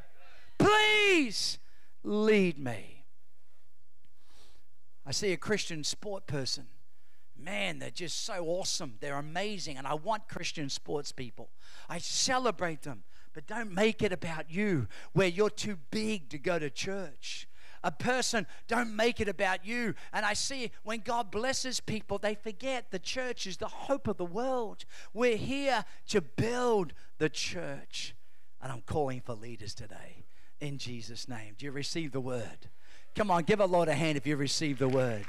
[0.57, 1.57] please
[2.03, 3.05] lead me.
[5.05, 6.67] I see a Christian sport person
[7.43, 8.95] man, they're just so awesome.
[8.99, 9.77] They're amazing.
[9.77, 11.49] And I want Christian sports people.
[11.89, 13.03] I celebrate them.
[13.33, 17.47] But don't make it about you where you're too big to go to church.
[17.83, 19.95] A person, don't make it about you.
[20.11, 24.17] And I see when God blesses people, they forget the church is the hope of
[24.17, 24.83] the world.
[25.13, 28.15] We're here to build the church.
[28.61, 30.25] And I'm calling for leaders today
[30.59, 31.55] in Jesus' name.
[31.57, 32.67] Do you receive the word?
[33.15, 35.25] Come on, give a Lord a hand if you receive the word.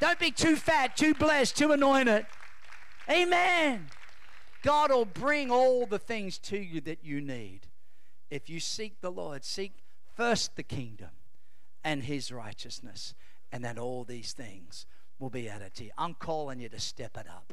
[0.00, 2.26] Don't be too fat, too blessed, too anointed.
[3.08, 3.88] Amen.
[4.62, 7.66] God will bring all the things to you that you need.
[8.30, 9.72] If you seek the Lord, seek
[10.16, 11.10] first the kingdom
[11.84, 13.14] and his righteousness,
[13.50, 14.86] and then all these things
[15.18, 15.90] will be added to you.
[15.98, 17.52] I'm calling you to step it up.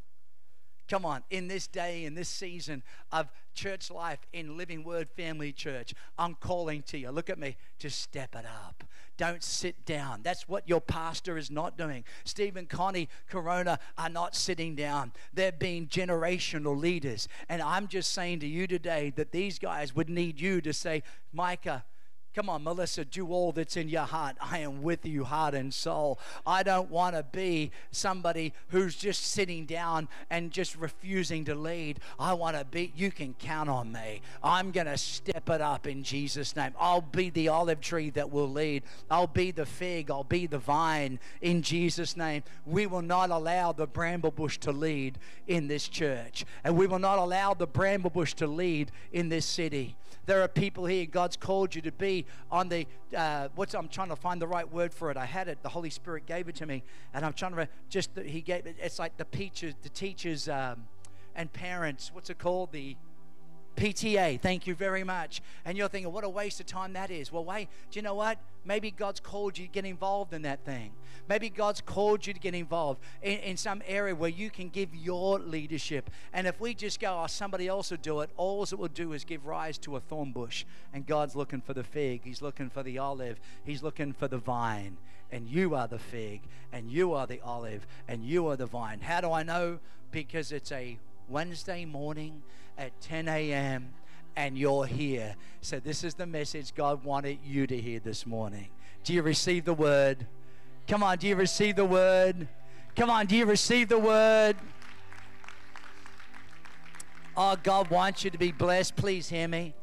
[0.89, 2.81] Come on, in this day, in this season
[3.11, 7.11] of church life in Living Word Family Church, I'm calling to you.
[7.11, 8.83] Look at me, just step it up.
[9.15, 10.21] Don't sit down.
[10.23, 12.05] That's what your pastor is not doing.
[12.23, 15.11] Stephen Connie Corona are not sitting down.
[15.31, 17.27] They're being generational leaders.
[17.49, 21.03] And I'm just saying to you today that these guys would need you to say,
[21.33, 21.83] Micah,
[22.35, 24.37] Come on, Melissa, do all that's in your heart.
[24.39, 26.19] I am with you, heart and soul.
[26.45, 31.99] I don't want to be somebody who's just sitting down and just refusing to lead.
[32.19, 34.21] I want to be, you can count on me.
[34.43, 36.73] I'm going to step it up in Jesus' name.
[36.79, 38.83] I'll be the olive tree that will lead.
[39.09, 40.11] I'll be the fig.
[40.11, 42.43] I'll be the vine in Jesus' name.
[42.63, 45.17] We will not allow the bramble bush to lead
[45.47, 49.45] in this church, and we will not allow the bramble bush to lead in this
[49.47, 49.95] city.
[50.29, 52.85] There are people here, God's called you to be on the,
[53.17, 55.17] uh, what's, I'm trying to find the right word for it.
[55.17, 56.83] I had it, the Holy Spirit gave it to me,
[57.15, 60.85] and I'm trying to, just, He gave it, it's like the teachers, the teachers um,
[61.35, 62.71] and parents, what's it called?
[62.71, 62.95] The,
[63.75, 65.41] PTA, thank you very much.
[65.65, 67.31] And you're thinking, what a waste of time that is.
[67.31, 68.39] Well, wait, do you know what?
[68.65, 70.91] Maybe God's called you to get involved in that thing.
[71.29, 74.93] Maybe God's called you to get involved in, in some area where you can give
[74.93, 76.09] your leadership.
[76.33, 79.13] And if we just go, oh, somebody else will do it, all it will do
[79.13, 80.65] is give rise to a thorn bush.
[80.93, 84.37] And God's looking for the fig, He's looking for the olive, He's looking for the
[84.37, 84.97] vine.
[85.31, 86.41] And you are the fig,
[86.73, 88.99] and you are the olive, and you are the vine.
[88.99, 89.79] How do I know?
[90.11, 90.97] Because it's a
[91.29, 92.41] Wednesday morning
[92.79, 93.93] at 10 a.m.
[94.35, 95.35] and you're here.
[95.61, 98.69] So, this is the message God wanted you to hear this morning.
[99.03, 100.25] Do you receive the word?
[100.87, 102.47] Come on, do you receive the word?
[102.95, 104.55] Come on, do you receive the word?
[107.37, 108.95] Oh, God wants you to be blessed.
[108.95, 109.73] Please hear me.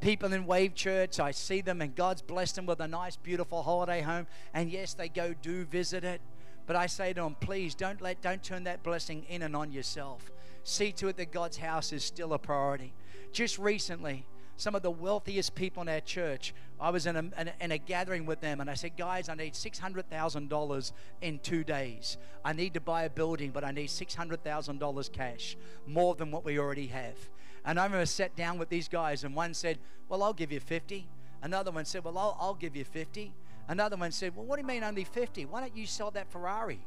[0.00, 3.62] People in Wave Church, I see them and God's blessed them with a nice, beautiful
[3.62, 4.26] holiday home.
[4.52, 6.20] And yes, they go do visit it.
[6.66, 9.72] But I say to them, please don't let don't turn that blessing in and on
[9.72, 10.30] yourself.
[10.64, 12.94] See to it that God's house is still a priority.
[13.32, 16.54] Just recently, some of the wealthiest people in our church.
[16.80, 19.28] I was in a, in a, in a gathering with them and I said, Guys,
[19.28, 22.16] I need $600,000 in two days.
[22.44, 25.56] I need to buy a building, but I need $600,000 cash,
[25.86, 27.16] more than what we already have.
[27.64, 30.60] And I remember sat down with these guys, and one said, Well, I'll give you
[30.60, 31.08] 50.
[31.42, 33.32] Another one said, Well, I'll, I'll give you 50.
[33.68, 35.46] Another one said, Well, what do you mean only 50?
[35.46, 36.84] Why don't you sell that Ferrari?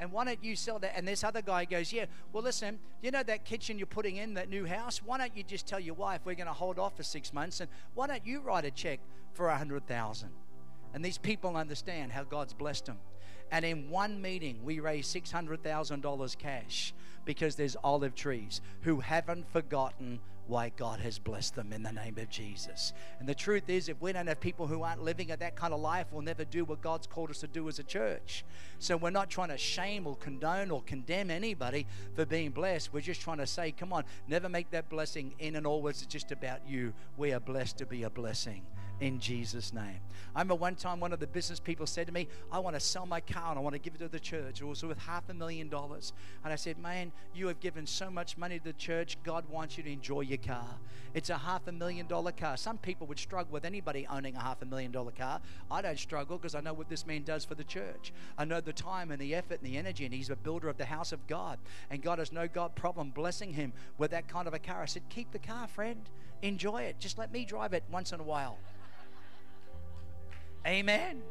[0.00, 0.96] And why don't you sell that?
[0.96, 4.34] And this other guy goes, Yeah, well, listen, you know that kitchen you're putting in,
[4.34, 5.00] that new house?
[5.04, 7.60] Why don't you just tell your wife we're going to hold off for six months?
[7.60, 9.00] And why don't you write a check
[9.32, 10.30] for a 100000
[10.92, 12.98] And these people understand how God's blessed them.
[13.50, 20.20] And in one meeting, we raised $600,000 cash because there's olive trees who haven't forgotten
[20.46, 22.92] why God has blessed them in the name of Jesus.
[23.18, 25.72] And the truth is, if we don't have people who aren't living at that kind
[25.72, 28.44] of life, we'll never do what God's called us to do as a church.
[28.78, 32.92] So we're not trying to shame or condone or condemn anybody for being blessed.
[32.92, 36.12] We're just trying to say, come on, never make that blessing in and always it's
[36.12, 36.92] just about you.
[37.16, 38.62] We are blessed to be a blessing
[39.04, 40.00] in Jesus' name.
[40.34, 42.80] I remember one time one of the business people said to me, I want to
[42.80, 44.62] sell my car and I want to give it to the church.
[44.62, 46.14] It was worth half a million dollars.
[46.42, 49.18] And I said, Man, you have given so much money to the church.
[49.22, 50.66] God wants you to enjoy your car.
[51.12, 52.56] It's a half a million dollar car.
[52.56, 55.40] Some people would struggle with anybody owning a half a million dollar car.
[55.70, 58.12] I don't struggle because I know what this man does for the church.
[58.38, 60.78] I know the time and the effort and the energy, and he's a builder of
[60.78, 61.58] the house of God.
[61.90, 64.82] And God has no God problem blessing him with that kind of a car.
[64.82, 66.08] I said, Keep the car, friend.
[66.42, 66.98] Enjoy it.
[66.98, 68.58] Just let me drive it once in a while.
[70.66, 71.22] Amen.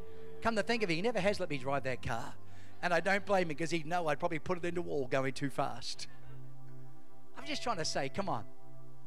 [0.42, 2.34] Come to think of it, he never has let me drive that car.
[2.82, 5.08] And I don't blame him because he'd know I'd probably put it in the wall
[5.08, 6.08] going too fast.
[7.38, 8.44] I'm just trying to say, come on,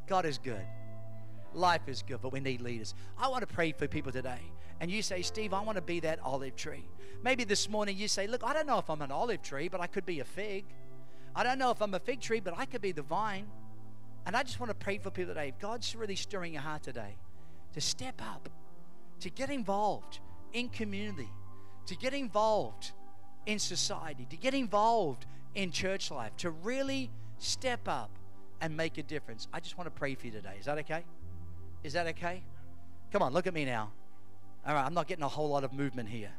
[0.06, 0.64] God is good.
[1.52, 2.94] Life is good, but we need leaders.
[3.18, 4.40] I want to pray for people today.
[4.80, 6.88] And you say, Steve, I want to be that olive tree.
[7.22, 9.80] Maybe this morning you say, Look, I don't know if I'm an olive tree, but
[9.80, 10.64] I could be a fig.
[11.34, 13.46] I don't know if I'm a fig tree, but I could be the vine.
[14.26, 15.48] And I just want to pray for people today.
[15.48, 17.16] If God's really stirring your heart today
[17.72, 18.48] to step up
[19.20, 20.20] to get involved
[20.52, 21.28] in community,
[21.86, 22.92] to get involved
[23.46, 28.10] in society, to get involved in church life, to really step up
[28.60, 29.48] and make a difference.
[29.52, 30.54] I just want to pray for you today.
[30.58, 31.04] Is that okay?
[31.82, 32.42] Is that okay?
[33.12, 33.92] Come on, look at me now.
[34.66, 36.32] All right, I'm not getting a whole lot of movement here.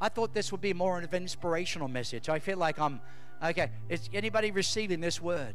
[0.00, 2.28] I thought this would be more of an inspirational message.
[2.28, 3.00] I feel like I'm
[3.42, 3.70] okay.
[3.88, 5.54] Is anybody receiving this word?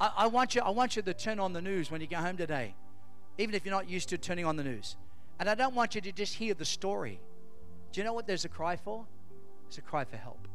[0.00, 0.60] I, I want you.
[0.60, 2.74] I want you to turn on the news when you go home today,
[3.38, 4.96] even if you're not used to turning on the news.
[5.38, 7.20] And I don't want you to just hear the story.
[7.92, 9.06] Do you know what there's a cry for?
[9.66, 10.48] It's a cry for help.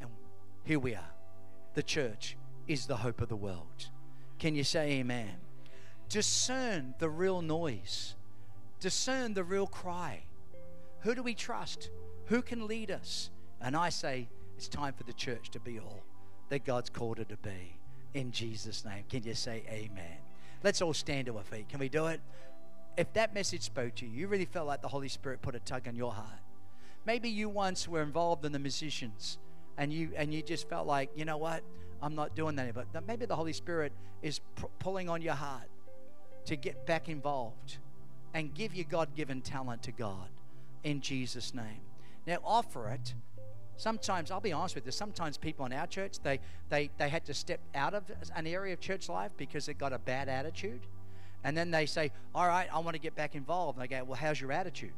[0.00, 0.10] And
[0.64, 1.10] here we are.
[1.74, 2.36] The church
[2.68, 3.88] is the hope of the world.
[4.38, 5.36] Can you say amen?
[6.08, 8.14] Discern the real noise,
[8.80, 10.22] discern the real cry.
[11.00, 11.90] Who do we trust?
[12.26, 13.30] Who can lead us?
[13.60, 16.02] And I say it's time for the church to be all
[16.48, 17.78] that God's called her to be.
[18.14, 19.04] In Jesus' name.
[19.08, 20.18] Can you say amen?
[20.62, 21.68] Let's all stand to our feet.
[21.68, 22.20] Can we do it?
[22.96, 25.60] If that message spoke to you, you really felt like the Holy Spirit put a
[25.60, 26.40] tug on your heart.
[27.04, 29.38] Maybe you once were involved in the musicians
[29.78, 31.62] and you and you just felt like, you know what?
[32.02, 33.92] I'm not doing that But maybe the Holy Spirit
[34.22, 35.68] is p- pulling on your heart
[36.46, 37.78] to get back involved
[38.34, 40.28] and give your God-given talent to God
[40.84, 41.80] in Jesus name.
[42.26, 43.14] Now offer it.
[43.76, 46.40] Sometimes I'll be honest with you, sometimes people in our church they
[46.70, 49.92] they they had to step out of an area of church life because they got
[49.92, 50.86] a bad attitude
[51.46, 53.78] and then they say, All right, I want to get back involved.
[53.78, 54.92] And I go, Well, how's your attitude?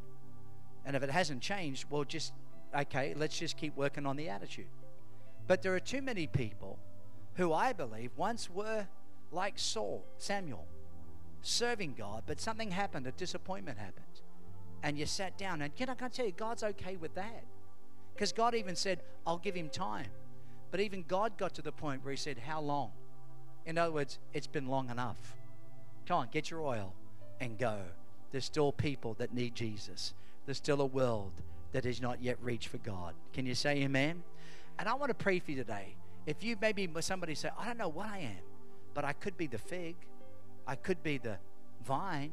[0.87, 2.33] And if it hasn't changed, well, just,
[2.75, 4.71] okay, let's just keep working on the attitude.
[5.47, 6.79] But there are too many people
[7.35, 8.87] who I believe once were
[9.31, 10.65] like Saul, Samuel,
[11.43, 14.07] serving God, but something happened, a disappointment happened.
[14.83, 17.45] And you sat down, and you I can tell you, God's okay with that.
[18.15, 20.09] Because God even said, I'll give him time.
[20.71, 22.93] But even God got to the point where he said, How long?
[23.67, 25.38] In other words, it's been long enough.
[26.09, 26.95] Come on, get your oil
[27.39, 27.81] and go.
[28.33, 30.15] There's still people that need Jesus.
[30.47, 31.33] There's still a world
[31.73, 33.13] that has not yet reached for God.
[33.35, 34.23] Can you say amen?
[34.79, 35.97] And I want to pray for you today.
[36.25, 38.43] If you maybe somebody say, I don't know what I am,
[38.95, 39.97] but I could be the fig,
[40.67, 41.37] I could be the
[41.85, 42.31] vine,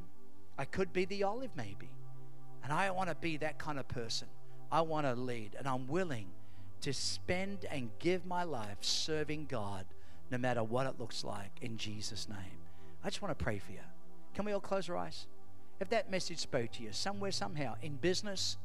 [0.57, 1.89] I could be the olive maybe.
[2.63, 4.29] And I want to be that kind of person.
[4.71, 6.27] I want to lead, and I'm willing
[6.79, 9.85] to spend and give my life serving God
[10.31, 12.54] no matter what it looks like in Jesus' name.
[13.05, 13.81] I just want to pray for you.
[14.33, 15.27] Can we all close our eyes?
[15.79, 18.57] If that message spoke to you somewhere, somehow, in business,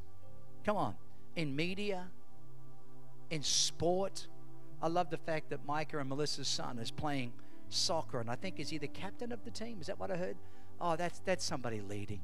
[0.65, 0.95] come on,
[1.37, 2.07] in media,
[3.29, 4.29] in sport,
[4.81, 7.35] I love the fact that Micah and Melissa's son is playing
[7.69, 9.77] soccer, and I think is he the captain of the team?
[9.79, 10.37] Is that what I heard?
[10.81, 12.23] Oh, that's that's somebody leading,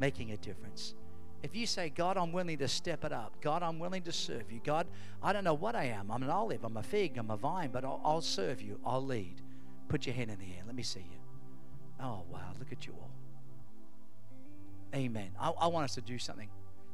[0.00, 0.96] making a difference.
[1.44, 3.40] If you say, God, I'm willing to step it up.
[3.40, 4.60] God, I'm willing to serve you.
[4.64, 4.88] God,
[5.22, 6.10] I don't know what I am.
[6.10, 6.64] I'm an olive.
[6.64, 7.18] I'm a fig.
[7.18, 8.80] I'm a vine, but I'll, I'll serve you.
[8.84, 9.42] I'll lead.
[9.86, 10.64] Put your hand in the air.
[10.66, 11.25] Let me see you.
[12.00, 12.52] Oh, wow.
[12.58, 13.10] Look at you all.
[14.94, 15.30] Amen.
[15.40, 16.48] I, I want us to do something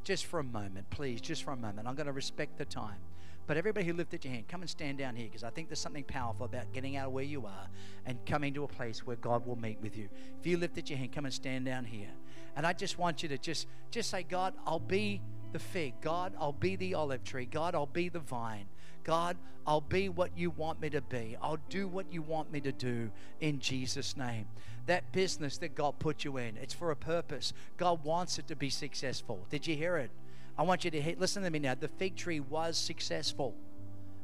[0.04, 1.86] just for a moment, please, just for a moment.
[1.86, 2.98] I'm going to respect the time.
[3.46, 5.80] But everybody who lifted your hand, come and stand down here because I think there's
[5.80, 7.68] something powerful about getting out of where you are
[8.06, 10.08] and coming to a place where God will meet with you.
[10.38, 12.10] If you lifted your hand, come and stand down here.
[12.54, 15.22] And I just want you to just just say, God, I'll be
[15.52, 15.94] the fig.
[16.00, 17.46] God, I'll be the olive tree.
[17.46, 18.66] God, I'll be the vine.
[19.04, 19.36] God,
[19.66, 21.36] I'll be what you want me to be.
[21.40, 24.46] I'll do what you want me to do in Jesus' name.
[24.86, 27.52] That business that God put you in, it's for a purpose.
[27.76, 29.46] God wants it to be successful.
[29.50, 30.10] Did you hear it?
[30.58, 31.74] I want you to hear, listen to me now.
[31.74, 33.54] The fig tree was successful.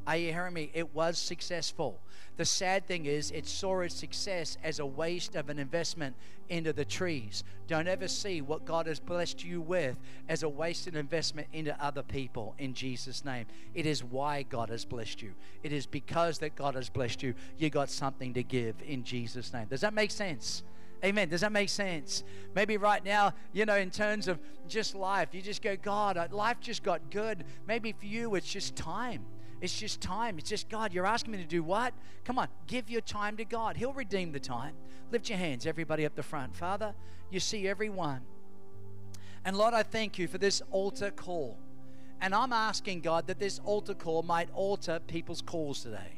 [0.09, 0.71] Are you hearing me?
[0.73, 2.01] It was successful.
[2.39, 6.17] The sad thing is, it saw its success as a waste of an investment
[6.49, 7.45] into the trees.
[7.67, 9.97] Don't ever see what God has blessed you with
[10.31, 13.45] as a wasted investment into other people in Jesus' name.
[13.75, 15.35] It is why God has blessed you.
[15.63, 19.53] It is because that God has blessed you, you got something to give in Jesus'
[19.53, 19.67] name.
[19.69, 20.63] Does that make sense?
[21.05, 21.29] Amen.
[21.29, 22.25] Does that make sense?
[22.55, 24.39] Maybe right now, you know, in terms of
[24.69, 27.45] just life, you just go, God, uh, life just got good.
[27.67, 29.27] Maybe for you, it's just time.
[29.61, 30.39] It's just time.
[30.39, 30.93] It's just God.
[30.93, 31.93] You're asking me to do what?
[32.25, 33.77] Come on, give your time to God.
[33.77, 34.75] He'll redeem the time.
[35.11, 36.55] Lift your hands, everybody up the front.
[36.55, 36.95] Father,
[37.31, 38.21] you see everyone.
[39.45, 41.59] And Lord, I thank you for this altar call.
[42.21, 46.18] And I'm asking God that this altar call might alter people's calls today.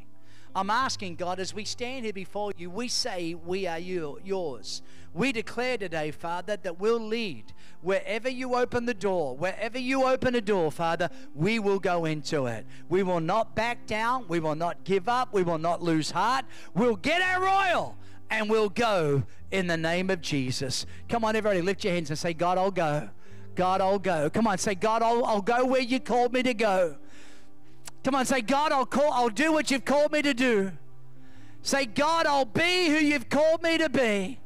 [0.55, 4.83] I'm asking God, as we stand here before you, we say we are you, yours.
[5.13, 7.53] We declare today, Father, that we'll lead.
[7.83, 12.47] Wherever you open the door, wherever you open a door, Father, we will go into
[12.47, 12.67] it.
[12.89, 14.27] We will not back down.
[14.29, 15.33] We will not give up.
[15.33, 16.45] We will not lose heart.
[16.75, 17.97] We'll get our oil
[18.31, 20.87] and we'll go in the name of Jesus.
[21.09, 23.11] Come on, everybody, lift your hands and say, God, I'll go.
[23.57, 24.31] God, I'll go.
[24.31, 26.97] Come on, say, God, I'll, I'll go where you called me to go.
[28.03, 30.73] Come on, say, God, I'll call, I'll do what you've called me to do.
[31.63, 34.41] Say, God, I'll be who you've called me to be.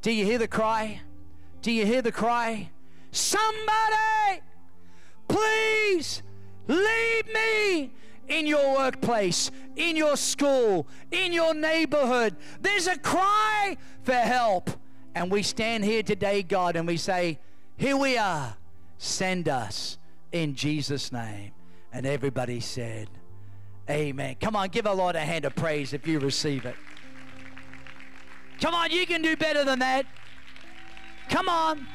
[0.00, 1.00] Do you hear the cry?
[1.60, 2.70] Do you hear the cry?
[3.10, 4.42] Somebody,
[5.28, 6.22] please
[6.66, 7.92] lead me
[8.28, 12.36] in your workplace, in your school, in your neighborhood.
[12.60, 14.70] There's a cry for help.
[15.14, 17.38] And we stand here today, God, and we say,
[17.76, 18.56] Here we are.
[18.96, 19.98] Send us
[20.32, 21.52] in Jesus' name.
[21.92, 23.08] And everybody said,
[23.90, 24.36] Amen.
[24.40, 26.76] Come on, give a Lord a hand of praise if you receive it.
[28.60, 30.06] Come on, you can do better than that.
[31.28, 31.86] Come on.